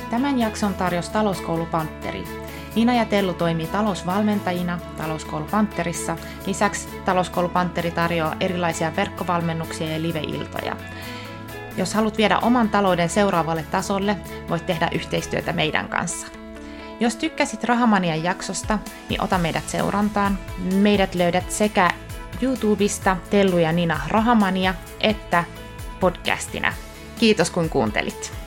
[0.09, 2.44] Tämän jakson tarjosi Talouskoulu Pantteri.
[2.75, 6.17] Niina ja Tellu toimii talousvalmentajina Talouskoulu Pantterissa.
[6.45, 10.75] Lisäksi Talouskoulu Pantteri tarjoaa erilaisia verkkovalmennuksia ja live-iltoja.
[11.77, 14.17] Jos haluat viedä oman talouden seuraavalle tasolle,
[14.49, 16.27] voit tehdä yhteistyötä meidän kanssa.
[16.99, 20.39] Jos tykkäsit Rahamanian jaksosta, niin ota meidät seurantaan.
[20.73, 21.91] Meidät löydät sekä
[22.41, 25.43] YouTubesta Tellu ja Nina Rahamania että
[25.99, 26.73] podcastina.
[27.19, 28.44] Kiitos kun kuuntelit.